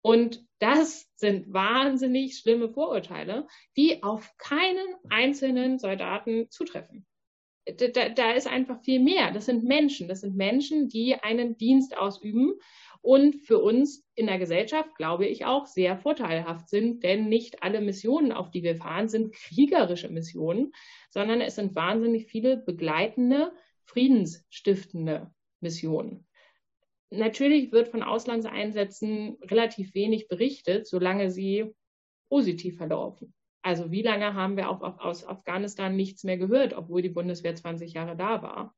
[0.02, 7.06] Und das sind wahnsinnig schlimme Vorurteile, die auf keinen einzelnen Soldaten zutreffen.
[7.78, 9.32] Da, da, ist einfach viel mehr.
[9.32, 10.08] Das sind Menschen.
[10.08, 12.54] Das sind Menschen, die einen Dienst ausüben
[13.02, 17.82] und für uns in der Gesellschaft, glaube ich, auch sehr vorteilhaft sind, denn nicht alle
[17.82, 20.74] Missionen, auf die wir fahren, sind kriegerische Missionen,
[21.10, 23.54] sondern es sind wahnsinnig viele begleitende,
[23.86, 26.28] friedensstiftende Missionen.
[27.10, 31.74] Natürlich wird von Auslandseinsätzen relativ wenig berichtet, solange sie
[32.30, 33.34] positiv verlaufen.
[33.62, 37.94] Also wie lange haben wir auch aus Afghanistan nichts mehr gehört, obwohl die Bundeswehr 20
[37.94, 38.76] Jahre da war?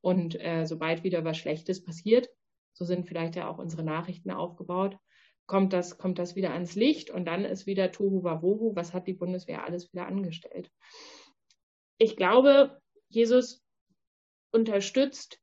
[0.00, 2.28] Und äh, sobald wieder was Schlechtes passiert,
[2.72, 4.98] so sind vielleicht ja auch unsere Nachrichten aufgebaut,
[5.46, 9.06] kommt das, kommt das wieder ans Licht und dann ist wieder Tohu Wabohu, was hat
[9.06, 10.70] die Bundeswehr alles wieder angestellt?
[11.96, 13.64] Ich glaube, Jesus
[14.52, 15.40] unterstützt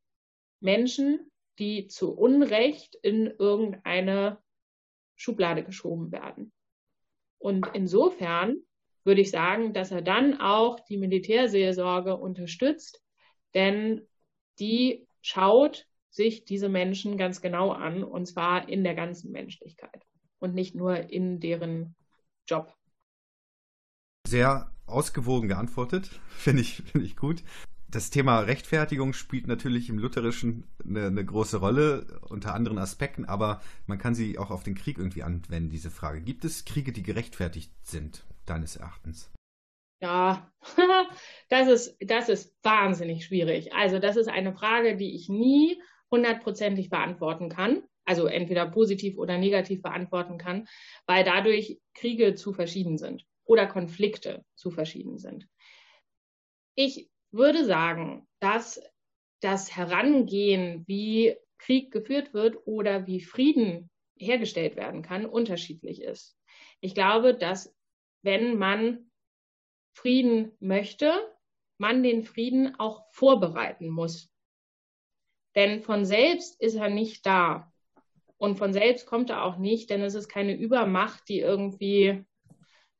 [0.62, 4.42] Menschen, die zu Unrecht in irgendeine
[5.16, 6.54] Schublade geschoben werden.
[7.40, 8.58] Und insofern
[9.06, 13.02] würde ich sagen, dass er dann auch die Militärseelsorge unterstützt,
[13.54, 14.02] denn
[14.60, 20.04] die schaut sich diese Menschen ganz genau an, und zwar in der ganzen Menschlichkeit
[20.40, 21.96] und nicht nur in deren
[22.48, 22.74] Job.
[24.28, 27.44] Sehr ausgewogen geantwortet, finde ich, finde ich gut.
[27.88, 33.62] Das Thema Rechtfertigung spielt natürlich im Lutherischen eine, eine, große Rolle, unter anderen Aspekten, aber
[33.86, 36.22] man kann sie auch auf den Krieg irgendwie anwenden, diese Frage.
[36.22, 39.32] Gibt es Kriege, die gerechtfertigt sind, deines Erachtens?
[40.02, 40.52] Ja,
[41.50, 43.74] das ist, das ist wahnsinnig schwierig.
[43.74, 45.82] Also das ist eine Frage, die ich nie
[46.12, 47.84] hundertprozentig beantworten kann.
[48.06, 50.68] Also entweder positiv oder negativ beantworten kann,
[51.08, 55.48] weil dadurch Kriege zu verschieden sind oder Konflikte zu verschieden sind.
[56.76, 58.82] Ich würde sagen, dass
[59.42, 66.38] das Herangehen, wie Krieg geführt wird oder wie Frieden hergestellt werden kann, unterschiedlich ist.
[66.80, 67.75] Ich glaube, dass
[68.26, 69.10] wenn man
[69.94, 71.14] Frieden möchte,
[71.78, 74.30] man den Frieden auch vorbereiten muss.
[75.56, 77.72] Denn von selbst ist er nicht da.
[78.38, 82.26] Und von selbst kommt er auch nicht, denn es ist keine Übermacht, die irgendwie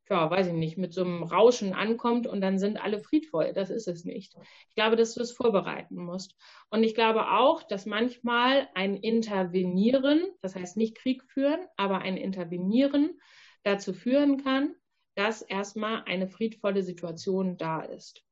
[0.10, 3.54] ja, weiß ich nicht, mit so einem Rauschen ankommt und dann sind alle friedvoll.
[3.54, 4.36] Das ist es nicht.
[4.70, 6.36] Ich glaube, dass du es vorbereiten musst.
[6.70, 12.18] Und ich glaube auch, dass manchmal ein Intervenieren, das heißt nicht Krieg führen, aber ein
[12.18, 13.20] Intervenieren
[13.64, 14.76] dazu führen kann,
[15.16, 18.24] dass erstmal eine friedvolle Situation da ist.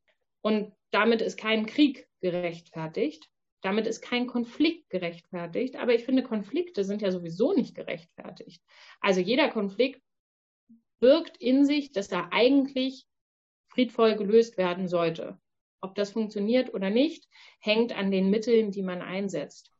[0.41, 3.29] Und damit ist kein Krieg gerechtfertigt.
[3.61, 5.77] Damit ist kein Konflikt gerechtfertigt.
[5.77, 8.61] Aber ich finde, Konflikte sind ja sowieso nicht gerechtfertigt.
[8.99, 10.01] Also jeder Konflikt
[10.99, 13.05] birgt in sich, dass er eigentlich
[13.69, 15.39] friedvoll gelöst werden sollte.
[15.81, 17.27] Ob das funktioniert oder nicht,
[17.59, 19.71] hängt an den Mitteln, die man einsetzt.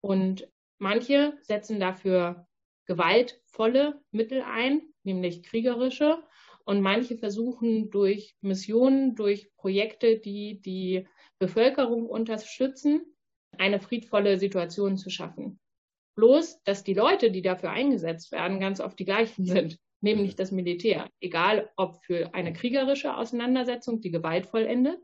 [0.00, 2.46] Und manche setzen dafür
[2.86, 6.22] gewaltvolle Mittel ein, nämlich kriegerische.
[6.64, 11.06] Und manche versuchen durch Missionen, durch Projekte, die die
[11.38, 13.02] Bevölkerung unterstützen,
[13.56, 15.60] eine friedvolle Situation zu schaffen.
[16.16, 20.52] Bloß, dass die Leute, die dafür eingesetzt werden, ganz oft die gleichen sind nämlich das
[20.52, 21.08] Militär.
[21.20, 25.00] Egal ob für eine kriegerische Auseinandersetzung, die gewaltvoll endet,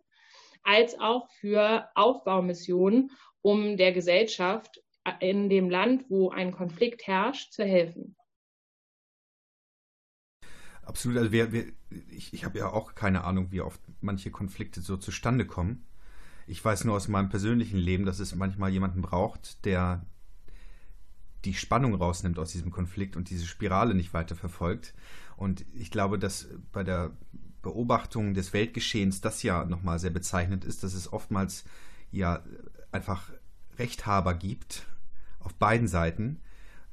[0.63, 3.11] als auch für Aufbaumissionen,
[3.43, 4.81] um der Gesellschaft
[5.19, 8.17] in dem Land, wo ein Konflikt herrscht, zu helfen.
[10.83, 11.19] Absolut.
[11.19, 11.67] Also wir, wir,
[12.11, 15.85] ich, ich habe ja auch keine Ahnung, wie oft manche Konflikte so zustande kommen.
[16.47, 20.05] Ich weiß nur aus meinem persönlichen Leben, dass es manchmal jemanden braucht, der
[21.45, 24.95] die Spannung rausnimmt aus diesem Konflikt und diese Spirale nicht weiter verfolgt.
[25.37, 27.13] Und ich glaube, dass bei der
[27.63, 31.65] Beobachtung des Weltgeschehens das ja nochmal sehr bezeichnend ist, dass es oftmals
[32.11, 32.43] ja
[32.91, 33.31] einfach
[33.79, 34.87] Rechthaber gibt
[35.41, 36.41] auf beiden Seiten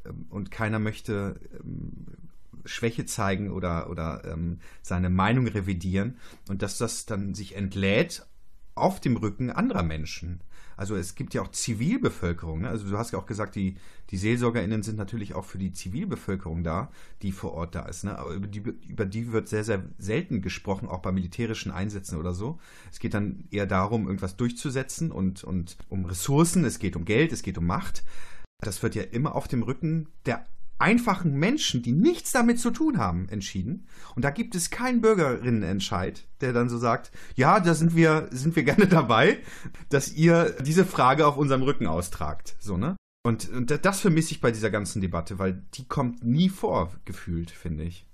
[0.06, 2.06] ähm, und keiner möchte ähm,
[2.66, 8.26] Schwäche zeigen oder, oder ähm, seine Meinung revidieren und dass das dann sich entlädt
[8.76, 10.42] auf dem Rücken anderer Menschen.
[10.80, 12.62] Also es gibt ja auch Zivilbevölkerung.
[12.62, 12.70] Ne?
[12.70, 13.76] Also du hast ja auch gesagt, die,
[14.12, 16.90] die SeelsorgerInnen sind natürlich auch für die Zivilbevölkerung da,
[17.22, 18.06] die vor Ort da ist.
[18.06, 18.18] Ne?
[18.18, 22.34] Aber über die, über die wird sehr, sehr selten gesprochen, auch bei militärischen Einsätzen oder
[22.34, 22.60] so.
[22.94, 27.34] Es geht dann eher darum, irgendwas durchzusetzen und, und um Ressourcen, es geht um Geld,
[27.34, 28.06] es geht um Macht.
[28.62, 30.46] Das wird ja immer auf dem Rücken der
[30.80, 33.88] einfachen Menschen, die nichts damit zu tun haben, entschieden.
[34.16, 38.56] Und da gibt es keinen Bürgerinnenentscheid, der dann so sagt, ja, da sind wir, sind
[38.56, 39.40] wir gerne dabei,
[39.90, 42.56] dass ihr diese Frage auf unserem Rücken austragt.
[42.60, 42.96] So, ne?
[43.26, 47.52] Und, und das vermisse ich bei dieser ganzen Debatte, weil die kommt nie vor, gefühlt,
[47.52, 48.06] finde ich.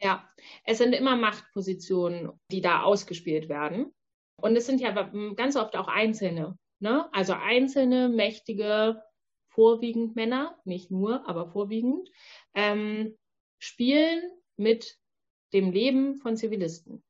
[0.00, 0.28] Ja,
[0.64, 3.92] es sind immer Machtpositionen, die da ausgespielt werden.
[4.36, 4.90] Und es sind ja
[5.36, 6.56] ganz oft auch Einzelne.
[6.80, 7.08] Ne?
[7.12, 9.02] Also einzelne, mächtige
[9.54, 12.10] vorwiegend Männer, nicht nur, aber vorwiegend,
[12.54, 13.16] ähm,
[13.58, 14.22] spielen
[14.56, 14.98] mit
[15.52, 17.02] dem Leben von Zivilisten,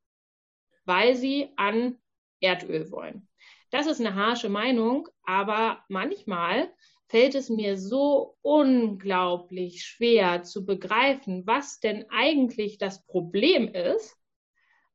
[0.84, 1.98] weil sie an
[2.40, 3.28] Erdöl wollen.
[3.70, 6.72] Das ist eine harsche Meinung, aber manchmal
[7.06, 14.16] fällt es mir so unglaublich schwer zu begreifen, was denn eigentlich das Problem ist,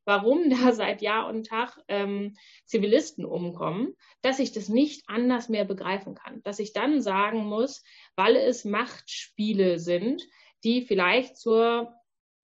[0.08, 2.36] warum da seit Jahr und Tag ähm,
[2.66, 6.42] Zivilisten umkommen, dass ich das nicht anders mehr begreifen kann.
[6.44, 7.84] Dass ich dann sagen muss,
[8.16, 10.24] weil es Machtspiele sind,
[10.64, 11.94] die vielleicht zur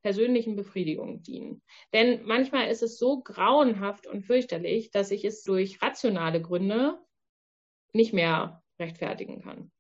[0.04, 1.64] persönlichen Befriedigung dienen.
[1.94, 7.00] Denn manchmal ist es so grauenhaft und fürchterlich, dass ich es durch rationale Gründe
[7.94, 9.72] nicht mehr rechtfertigen kann.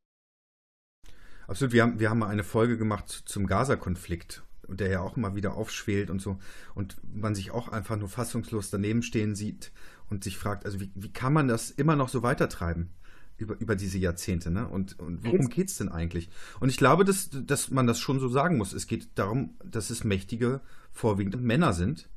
[1.46, 1.74] Absolut.
[1.74, 5.55] Wir haben, wir haben mal eine Folge gemacht zum Gaza-Konflikt der ja auch immer wieder
[5.55, 6.39] aufschwelt und so
[6.76, 9.72] und man sich auch einfach nur fassungslos daneben stehen sieht
[10.09, 12.89] und sich fragt, also wie, wie kann man das immer noch so weitertreiben
[13.38, 14.68] über, über diese Jahrzehnte, ne?
[14.68, 16.30] Und, und worum geht es denn eigentlich?
[16.59, 18.74] Und ich glaube, dass, dass man das schon so sagen muss.
[18.74, 20.61] Es geht darum, dass es mächtige,
[20.91, 22.09] vorwiegend Männer sind,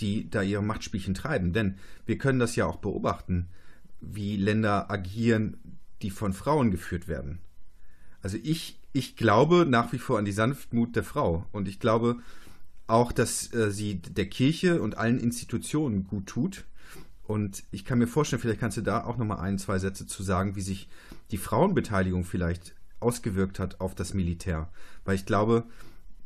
[0.00, 1.52] die da ihre Machtspielchen treiben.
[1.52, 1.76] Denn
[2.06, 3.48] wir können das ja auch beobachten,
[4.00, 5.56] wie Länder agieren,
[6.02, 7.38] die von Frauen geführt werden.
[8.22, 11.46] Also ich ich glaube nach wie vor an die Sanftmut der Frau.
[11.52, 12.16] Und ich glaube
[12.86, 16.64] auch, dass äh, sie der Kirche und allen Institutionen gut tut.
[17.24, 20.22] Und ich kann mir vorstellen, vielleicht kannst du da auch nochmal ein, zwei Sätze zu
[20.22, 20.88] sagen, wie sich
[21.32, 24.70] die Frauenbeteiligung vielleicht ausgewirkt hat auf das Militär.
[25.04, 25.64] Weil ich glaube,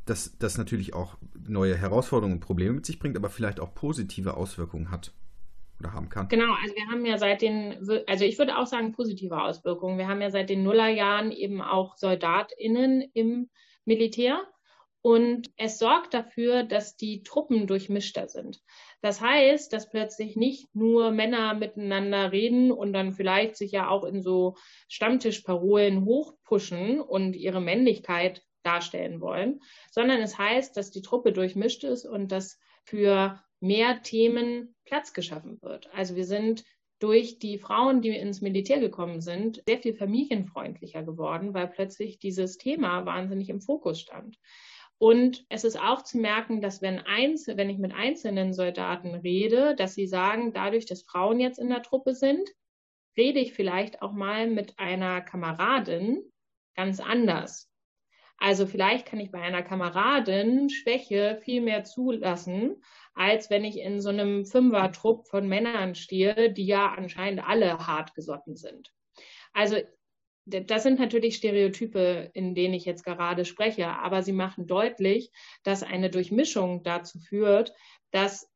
[0.04, 1.16] dass das natürlich auch
[1.46, 5.12] neue Herausforderungen und Probleme mit sich bringt, aber vielleicht auch positive Auswirkungen hat
[5.80, 6.28] oder haben kann.
[6.28, 7.76] Genau, also wir haben ja seit den,
[8.06, 9.98] also ich würde auch sagen positive Auswirkungen.
[9.98, 13.48] Wir haben ja seit den Nullerjahren eben auch SoldatInnen im
[13.84, 14.40] Militär.
[15.00, 18.60] Und es sorgt dafür, dass die Truppen durchmischter sind.
[19.00, 24.04] Das heißt, dass plötzlich nicht nur Männer miteinander reden und dann vielleicht sich ja auch
[24.04, 24.56] in so
[24.88, 29.60] Stammtischparolen hochpushen und ihre Männlichkeit darstellen wollen,
[29.92, 35.60] sondern es heißt, dass die Truppe durchmischt ist und dass für mehr Themen Platz geschaffen
[35.62, 35.92] wird.
[35.92, 36.64] Also wir sind
[36.98, 42.58] durch die Frauen, die ins Militär gekommen sind, sehr viel familienfreundlicher geworden, weil plötzlich dieses
[42.58, 44.36] Thema wahnsinnig im Fokus stand.
[44.98, 49.76] Und es ist auch zu merken, dass wenn, einzel wenn ich mit einzelnen Soldaten rede,
[49.76, 52.48] dass sie sagen, dadurch, dass Frauen jetzt in der Truppe sind,
[53.16, 56.22] rede ich vielleicht auch mal mit einer Kameradin
[56.74, 57.70] ganz anders.
[58.38, 62.82] Also vielleicht kann ich bei einer Kameradin Schwäche viel mehr zulassen,
[63.14, 68.14] als wenn ich in so einem Fünfer-Trupp von Männern stehe, die ja anscheinend alle hart
[68.14, 68.92] gesotten sind.
[69.52, 69.76] Also
[70.46, 75.30] das sind natürlich Stereotype, in denen ich jetzt gerade spreche, aber sie machen deutlich,
[75.62, 77.74] dass eine Durchmischung dazu führt,
[78.12, 78.48] dass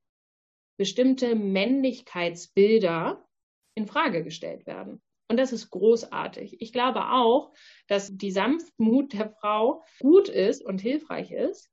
[0.79, 3.29] bestimmte Männlichkeitsbilder
[3.75, 5.03] in Frage gestellt werden.
[5.33, 6.61] Und das ist großartig.
[6.61, 7.55] Ich glaube auch,
[7.87, 11.71] dass die Sanftmut der Frau gut ist und hilfreich ist.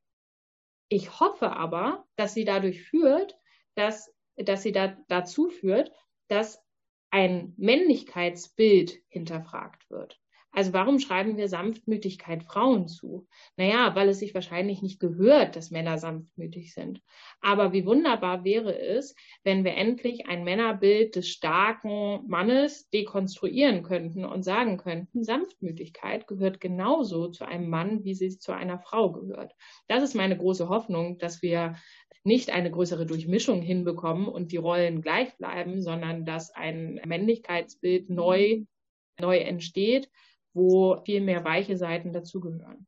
[0.87, 3.37] Ich hoffe aber, dass sie dadurch führt,
[3.75, 5.91] dass, dass sie da, dazu führt,
[6.29, 6.63] dass
[7.09, 10.21] ein Männlichkeitsbild hinterfragt wird.
[10.51, 13.27] Also warum schreiben wir Sanftmütigkeit Frauen zu?
[13.55, 17.01] Naja, weil es sich wahrscheinlich nicht gehört, dass Männer sanftmütig sind.
[17.39, 24.25] Aber wie wunderbar wäre es, wenn wir endlich ein Männerbild des starken Mannes dekonstruieren könnten
[24.25, 29.55] und sagen könnten, Sanftmütigkeit gehört genauso zu einem Mann, wie sie zu einer Frau gehört.
[29.87, 31.75] Das ist meine große Hoffnung, dass wir
[32.23, 38.63] nicht eine größere Durchmischung hinbekommen und die Rollen gleich bleiben, sondern dass ein Männlichkeitsbild neu,
[39.19, 40.09] neu entsteht,
[40.53, 42.87] wo viel mehr weiche Seiten dazugehören.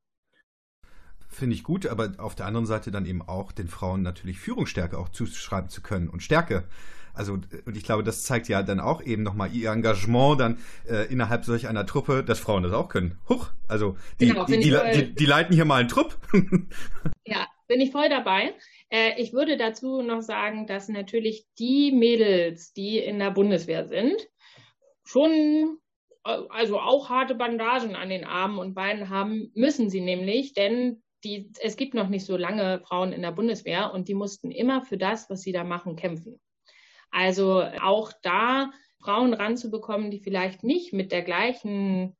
[1.27, 4.97] Finde ich gut, aber auf der anderen Seite dann eben auch den Frauen natürlich Führungsstärke
[4.97, 6.65] auch zuschreiben zu können und Stärke.
[7.13, 10.59] Also, und ich glaube, das zeigt ja dann auch eben nochmal ihr Engagement dann
[10.89, 13.17] äh, innerhalb solch einer Truppe, dass Frauen das auch können.
[13.27, 16.17] Huch, also die, genau, die, die, die, die leiten hier mal einen Trupp.
[17.25, 18.53] ja, bin ich voll dabei.
[18.89, 24.15] Äh, ich würde dazu noch sagen, dass natürlich die Mädels, die in der Bundeswehr sind,
[25.03, 25.77] schon
[26.23, 31.51] also auch harte Bandagen an den Armen und Beinen haben, müssen sie nämlich, denn die,
[31.61, 34.97] es gibt noch nicht so lange Frauen in der Bundeswehr und die mussten immer für
[34.97, 36.39] das, was sie da machen, kämpfen.
[37.11, 42.15] Also auch da Frauen ranzubekommen, die vielleicht nicht mit der gleichen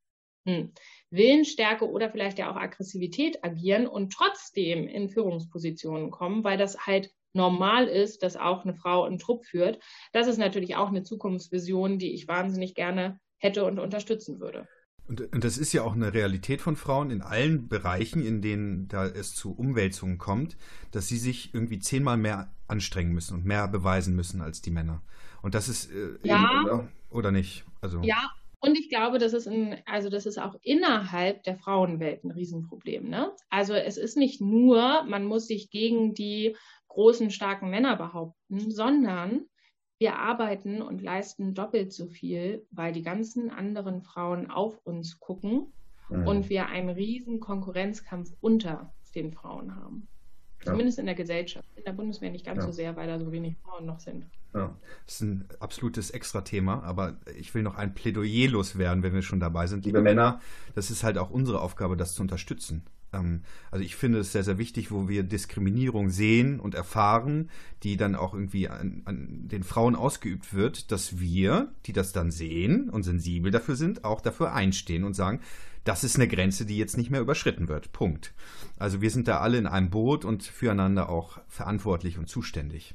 [0.46, 0.74] hm,
[1.10, 7.12] Willensstärke oder vielleicht ja auch Aggressivität agieren und trotzdem in Führungspositionen kommen, weil das halt
[7.34, 9.80] normal ist, dass auch eine Frau einen Trupp führt.
[10.12, 14.68] Das ist natürlich auch eine Zukunftsvision, die ich wahnsinnig gerne hätte und unterstützen würde.
[15.08, 18.88] Und, und, das ist ja auch eine Realität von Frauen in allen Bereichen, in denen
[18.88, 20.56] da es zu Umwälzungen kommt,
[20.92, 25.02] dass sie sich irgendwie zehnmal mehr anstrengen müssen und mehr beweisen müssen als die Männer.
[25.42, 27.66] Und das ist äh, ja, oder, oder, nicht?
[27.82, 32.24] Also ja, und ich glaube, das ist ein, also das ist auch innerhalb der Frauenwelt
[32.24, 33.10] ein Riesenproblem.
[33.10, 33.32] Ne?
[33.50, 36.56] Also es ist nicht nur, man muss sich gegen die
[36.88, 39.46] großen, starken Männer behaupten, sondern
[40.02, 45.68] wir arbeiten und leisten doppelt so viel, weil die ganzen anderen Frauen auf uns gucken
[46.10, 46.28] mhm.
[46.28, 50.08] und wir einen riesen Konkurrenzkampf unter den Frauen haben.
[50.66, 50.72] Ja.
[50.72, 51.70] Zumindest in der Gesellschaft.
[51.76, 52.66] In der Bundeswehr nicht ganz ja.
[52.66, 54.26] so sehr, weil da so wenig Frauen noch sind.
[54.56, 54.76] Ja,
[55.06, 59.40] das ist ein absolutes Extra-Thema, aber ich will noch ein Plädoyer loswerden, wenn wir schon
[59.40, 59.86] dabei sind.
[59.86, 60.42] Liebe Männer,
[60.74, 62.88] das ist halt auch unsere Aufgabe, das zu unterstützen.
[63.14, 67.50] Ähm, also ich finde es sehr, sehr wichtig, wo wir Diskriminierung sehen und erfahren,
[67.84, 72.32] die dann auch irgendwie an, an, den Frauen ausgeübt wird, dass wir, die das dann
[72.32, 75.40] sehen und sensibel dafür sind, auch dafür einstehen und sagen,
[75.84, 77.92] das ist eine Grenze, die jetzt nicht mehr überschritten wird.
[77.92, 78.34] Punkt.
[78.78, 82.94] Also wir sind da alle in einem Boot und füreinander auch verantwortlich und zuständig.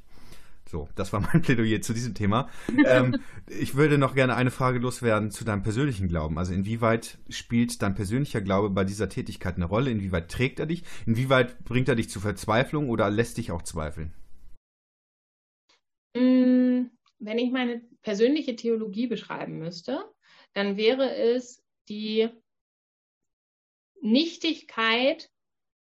[0.69, 2.49] So, das war mein Plädoyer zu diesem Thema.
[2.87, 3.17] ähm,
[3.49, 6.39] ich würde noch gerne eine Frage loswerden zu deinem persönlichen Glauben.
[6.39, 9.91] Also inwieweit spielt dein persönlicher Glaube bei dieser Tätigkeit eine Rolle?
[9.91, 10.83] Inwieweit trägt er dich?
[11.07, 14.13] Inwieweit bringt er dich zu Verzweiflung oder lässt dich auch zweifeln?
[16.15, 20.05] Mm, wenn ich meine persönliche Theologie beschreiben müsste,
[20.53, 22.29] dann wäre es die
[24.01, 25.31] Nichtigkeit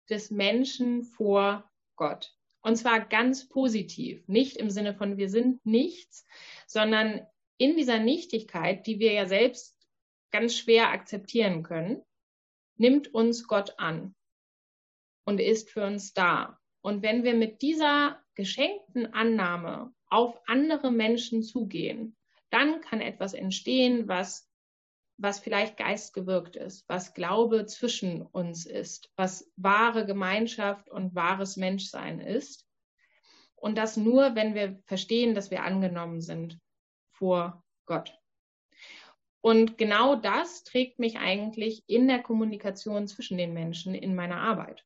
[0.09, 2.35] des Menschen vor Gott.
[2.65, 6.25] Und zwar ganz positiv, nicht im Sinne von wir sind nichts,
[6.65, 7.21] sondern
[7.59, 9.77] in dieser Nichtigkeit, die wir ja selbst
[10.31, 12.01] ganz schwer akzeptieren können,
[12.75, 14.15] nimmt uns Gott an
[15.25, 16.59] und ist für uns da.
[16.81, 22.17] Und wenn wir mit dieser geschenkten Annahme auf andere Menschen zugehen,
[22.49, 24.49] dann kann etwas entstehen, was
[25.17, 32.19] was vielleicht geistgewirkt ist, was Glaube zwischen uns ist, was wahre Gemeinschaft und wahres Menschsein
[32.19, 32.67] ist.
[33.55, 36.59] Und das nur, wenn wir verstehen, dass wir angenommen sind
[37.11, 38.19] vor Gott.
[39.41, 44.83] Und genau das trägt mich eigentlich in der Kommunikation zwischen den Menschen in meiner Arbeit.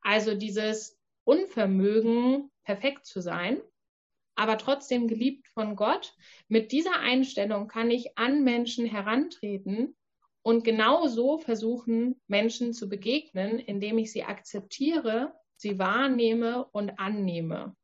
[0.00, 3.60] Also dieses Unvermögen, perfekt zu sein,
[4.36, 6.14] aber trotzdem geliebt von Gott.
[6.48, 9.96] Mit dieser Einstellung kann ich an Menschen herantreten
[10.42, 17.74] und genau so versuchen, Menschen zu begegnen, indem ich sie akzeptiere, sie wahrnehme und annehme.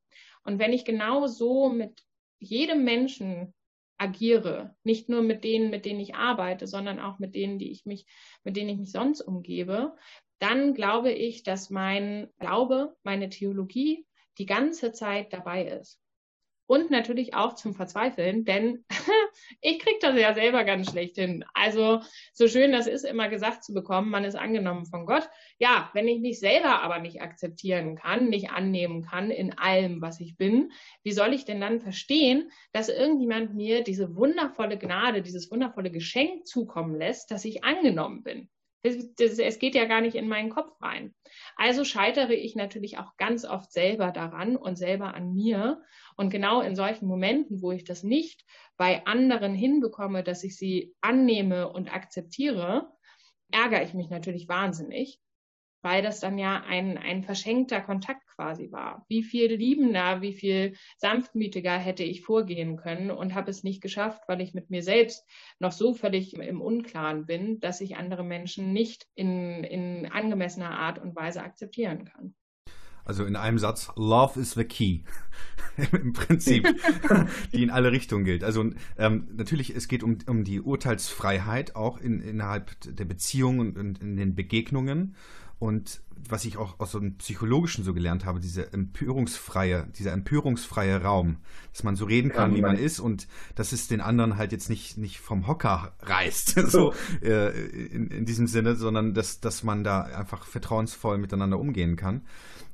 [0.44, 2.02] Und wenn ich genau so mit
[2.38, 3.54] jedem Menschen
[3.98, 7.84] agiere, nicht nur mit denen, mit denen ich arbeite, sondern auch mit denen, die ich
[7.84, 8.06] mich,
[8.44, 9.94] mit denen ich mich sonst umgebe,
[10.38, 14.06] dann glaube ich, dass mein Glaube, meine Theologie
[14.38, 16.00] die ganze Zeit dabei ist
[16.70, 18.84] und natürlich auch zum Verzweifeln, denn
[19.60, 21.44] ich kriege das ja selber ganz schlecht hin.
[21.52, 21.98] Also
[22.32, 25.28] so schön das ist, immer gesagt zu bekommen, man ist angenommen von Gott.
[25.58, 30.20] Ja, wenn ich mich selber aber nicht akzeptieren kann, nicht annehmen kann in allem, was
[30.20, 30.70] ich bin,
[31.02, 36.46] wie soll ich denn dann verstehen, dass irgendjemand mir diese wundervolle Gnade, dieses wundervolle Geschenk
[36.46, 38.48] zukommen lässt, dass ich angenommen bin?
[38.82, 41.14] Es geht ja gar nicht in meinen Kopf rein.
[41.56, 45.82] Also scheitere ich natürlich auch ganz oft selber daran und selber an mir.
[46.16, 48.44] Und genau in solchen Momenten, wo ich das nicht
[48.76, 52.90] bei anderen hinbekomme, dass ich sie annehme und akzeptiere,
[53.50, 55.20] ärgere ich mich natürlich wahnsinnig,
[55.82, 59.04] weil das dann ja ein, ein verschenkter Kontakt quasi war.
[59.08, 64.22] Wie viel liebender, wie viel sanftmütiger hätte ich vorgehen können und habe es nicht geschafft,
[64.26, 65.26] weil ich mit mir selbst
[65.58, 70.98] noch so völlig im Unklaren bin, dass ich andere Menschen nicht in, in angemessener Art
[70.98, 72.34] und Weise akzeptieren kann.
[73.04, 75.00] Also in einem Satz, Love is the key.
[75.92, 76.68] Im Prinzip,
[77.52, 78.44] die in alle Richtungen gilt.
[78.44, 83.78] Also ähm, natürlich, es geht um, um die Urteilsfreiheit auch in, innerhalb der Beziehungen und,
[83.78, 85.16] und in den Begegnungen.
[85.60, 91.02] Und was ich auch aus so einem psychologischen so gelernt habe, diese empörungsfreie, dieser empörungsfreie
[91.02, 91.36] Raum,
[91.72, 94.52] dass man so reden kann, ja, wie man ist und dass es den anderen halt
[94.52, 99.62] jetzt nicht, nicht vom Hocker reißt, so äh, in, in diesem Sinne, sondern dass, dass
[99.62, 102.22] man da einfach vertrauensvoll miteinander umgehen kann.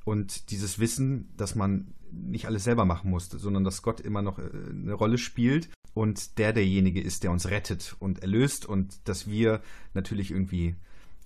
[0.05, 4.39] Und dieses Wissen, dass man nicht alles selber machen muss, sondern dass Gott immer noch
[4.39, 9.26] äh, eine Rolle spielt und der derjenige ist, der uns rettet und erlöst und dass
[9.26, 9.61] wir
[9.93, 10.76] natürlich irgendwie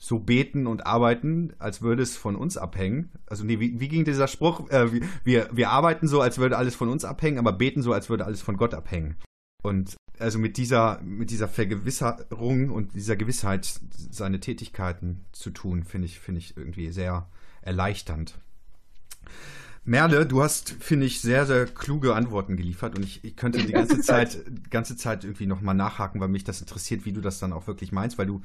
[0.03, 3.11] so beten und arbeiten, als würde es von uns abhängen.
[3.27, 4.71] Also nee, wie, wie ging dieser Spruch?
[4.71, 4.89] Äh,
[5.25, 8.25] wir, wir arbeiten so, als würde alles von uns abhängen, aber beten so, als würde
[8.25, 9.17] alles von Gott abhängen.
[9.63, 13.79] Und also mit dieser, mit dieser Vergewisserung und dieser Gewissheit,
[14.11, 17.29] seine Tätigkeiten zu tun, finde ich, finde ich irgendwie sehr
[17.61, 18.39] erleichternd.
[19.85, 23.73] Merle, du hast, finde ich, sehr, sehr kluge Antworten geliefert und ich, ich könnte die
[23.73, 24.39] ganze Zeit,
[24.71, 27.93] ganze Zeit irgendwie nochmal nachhaken, weil mich das interessiert, wie du das dann auch wirklich
[27.93, 28.41] meinst, weil du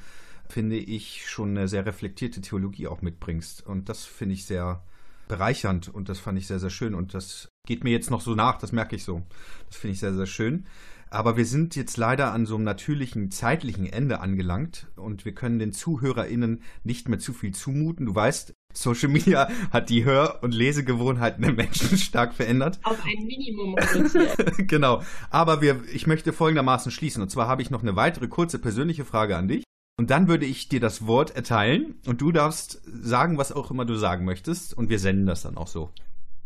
[0.49, 3.65] finde ich, schon eine sehr reflektierte Theologie auch mitbringst.
[3.65, 4.83] Und das finde ich sehr
[5.27, 6.93] bereichernd und das fand ich sehr, sehr schön.
[6.93, 9.23] Und das geht mir jetzt noch so nach, das merke ich so.
[9.67, 10.65] Das finde ich sehr, sehr schön.
[11.09, 15.59] Aber wir sind jetzt leider an so einem natürlichen zeitlichen Ende angelangt und wir können
[15.59, 18.07] den ZuhörerInnen nicht mehr zu viel zumuten.
[18.07, 22.79] Du weißt, Social Media hat die Hör- und Lesegewohnheiten der Menschen stark verändert.
[22.83, 24.57] Auf ein Minimum reduziert.
[24.67, 25.03] genau.
[25.29, 27.21] Aber wir, ich möchte folgendermaßen schließen.
[27.21, 29.63] Und zwar habe ich noch eine weitere kurze persönliche Frage an dich.
[29.97, 33.85] Und dann würde ich dir das Wort erteilen und du darfst sagen, was auch immer
[33.85, 35.91] du sagen möchtest und wir senden das dann auch so.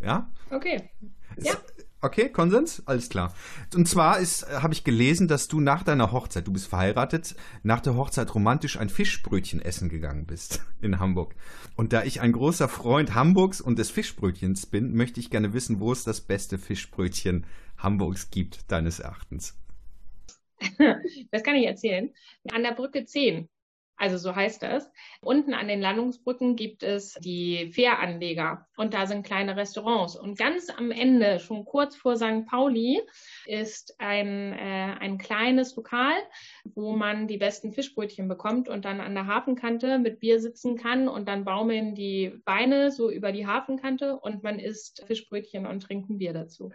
[0.01, 0.29] Ja?
[0.51, 0.89] Okay.
[1.37, 1.53] Ja.
[2.01, 2.83] Okay, Konsens?
[2.85, 3.33] Alles klar.
[3.75, 7.81] Und zwar ist, habe ich gelesen, dass du nach deiner Hochzeit, du bist verheiratet, nach
[7.81, 11.35] der Hochzeit romantisch ein Fischbrötchen essen gegangen bist in Hamburg.
[11.75, 15.79] Und da ich ein großer Freund Hamburgs und des Fischbrötchens bin, möchte ich gerne wissen,
[15.81, 17.45] wo es das beste Fischbrötchen
[17.77, 19.55] Hamburgs gibt, deines Erachtens.
[21.31, 22.13] das kann ich erzählen.
[22.51, 23.49] An der Brücke 10,
[23.99, 24.89] also so heißt das.
[25.21, 30.15] Unten an den Landungsbrücken gibt es die Fähranleger und da sind kleine Restaurants.
[30.15, 32.45] Und ganz am Ende, schon kurz vor St.
[32.47, 33.01] Pauli,
[33.45, 36.15] ist ein, äh, ein kleines Lokal,
[36.63, 41.09] wo man die besten Fischbrötchen bekommt und dann an der Hafenkante mit Bier sitzen kann
[41.09, 46.09] und dann baumeln die Beine so über die Hafenkante und man isst Fischbrötchen und trinkt
[46.09, 46.71] ein Bier dazu.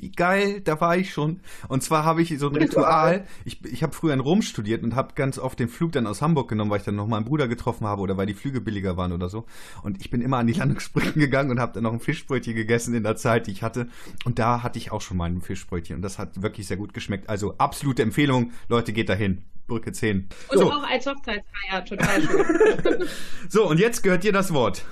[0.00, 1.40] Wie geil, da war ich schon.
[1.66, 3.26] Und zwar habe ich so ein Ritual.
[3.44, 6.22] Ich, ich habe früher in Rom studiert und habe ganz oft den Flug dann aus
[6.22, 8.96] Hamburg genommen, weil ich dann noch meinen Bruder getroffen habe oder weil die Flüge billiger
[8.96, 9.44] waren oder so.
[9.82, 12.94] Und ich bin immer an die Landungsbrücken gegangen und habe dann noch ein Fischbrötchen gegessen
[12.94, 13.88] in der Zeit, die ich hatte.
[14.24, 16.94] Und da hatte ich auch schon mal ein Fischbrötchen und das hat wirklich sehr gut
[16.94, 17.28] geschmeckt.
[17.28, 19.42] Also absolute Empfehlung, Leute, geht dahin.
[19.66, 20.28] Brücke 10.
[20.48, 20.72] Und so.
[20.72, 23.08] auch als Hochzeitsfeier, total schön.
[23.48, 24.86] so, und jetzt gehört dir das Wort.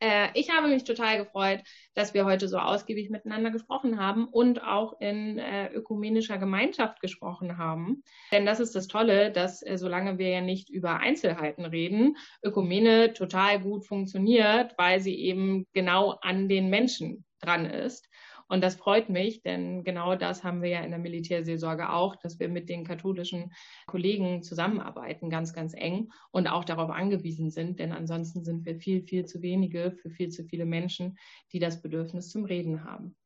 [0.00, 1.60] Äh, ich habe mich total gefreut,
[1.94, 7.58] dass wir heute so ausgiebig miteinander gesprochen haben und auch in äh, ökumenischer Gemeinschaft gesprochen
[7.58, 8.02] haben.
[8.30, 13.12] Denn das ist das Tolle, dass äh, solange wir ja nicht über Einzelheiten reden, Ökumene
[13.12, 18.07] total gut funktioniert, weil sie eben genau an den Menschen dran ist.
[18.48, 22.40] Und das freut mich, denn genau das haben wir ja in der Militärseelsorge auch, dass
[22.40, 23.52] wir mit den katholischen
[23.86, 29.02] Kollegen zusammenarbeiten, ganz, ganz eng und auch darauf angewiesen sind, denn ansonsten sind wir viel,
[29.02, 31.18] viel zu wenige für viel zu viele Menschen,
[31.52, 33.16] die das Bedürfnis zum Reden haben.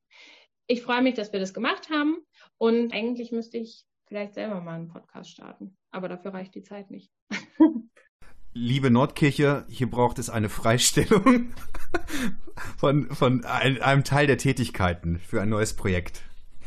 [0.66, 2.16] Ich freue mich, dass wir das gemacht haben
[2.58, 6.90] und eigentlich müsste ich vielleicht selber mal einen Podcast starten, aber dafür reicht die Zeit
[6.90, 7.12] nicht.
[8.54, 11.52] liebe Nordkirche, hier braucht es eine Freistellung
[12.76, 16.22] von, von einem Teil der Tätigkeiten für ein neues Projekt.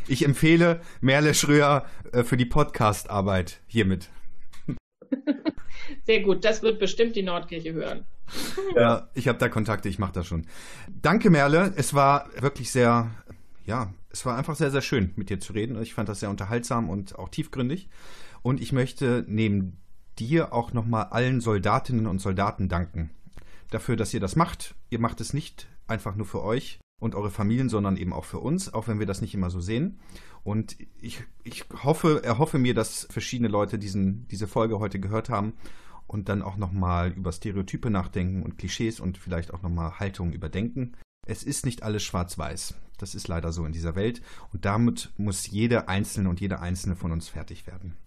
[0.07, 4.09] Ich empfehle Merle Schröer äh, für die Podcast-Arbeit hiermit.
[6.05, 8.05] Sehr gut, das wird bestimmt die Nordkirche hören.
[8.75, 10.47] Ja, ich habe da Kontakte, ich mache das schon.
[11.01, 11.73] Danke, Merle.
[11.75, 13.11] Es war wirklich sehr,
[13.65, 15.79] ja, es war einfach sehr, sehr schön, mit dir zu reden.
[15.81, 17.89] Ich fand das sehr unterhaltsam und auch tiefgründig.
[18.41, 19.77] Und ich möchte neben
[20.19, 23.11] dir auch nochmal allen Soldatinnen und Soldaten danken.
[23.71, 24.75] Dafür, dass ihr das macht.
[24.89, 28.39] Ihr macht es nicht einfach nur für euch und eure Familien, sondern eben auch für
[28.39, 29.99] uns, auch wenn wir das nicht immer so sehen.
[30.43, 35.53] Und ich, ich hoffe, erhoffe mir, dass verschiedene Leute diesen, diese Folge heute gehört haben
[36.07, 40.93] und dann auch nochmal über Stereotype nachdenken und Klischees und vielleicht auch nochmal Haltungen überdenken.
[41.25, 42.75] Es ist nicht alles schwarz-weiß.
[42.97, 44.21] Das ist leider so in dieser Welt.
[44.53, 47.97] Und damit muss jeder Einzelne und jede Einzelne von uns fertig werden.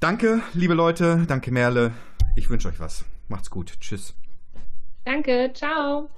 [0.00, 1.24] Danke, liebe Leute.
[1.26, 1.92] Danke, Merle.
[2.36, 3.04] Ich wünsche euch was.
[3.28, 3.74] Macht's gut.
[3.80, 4.14] Tschüss.
[5.04, 5.50] Danke.
[5.54, 6.10] Ciao.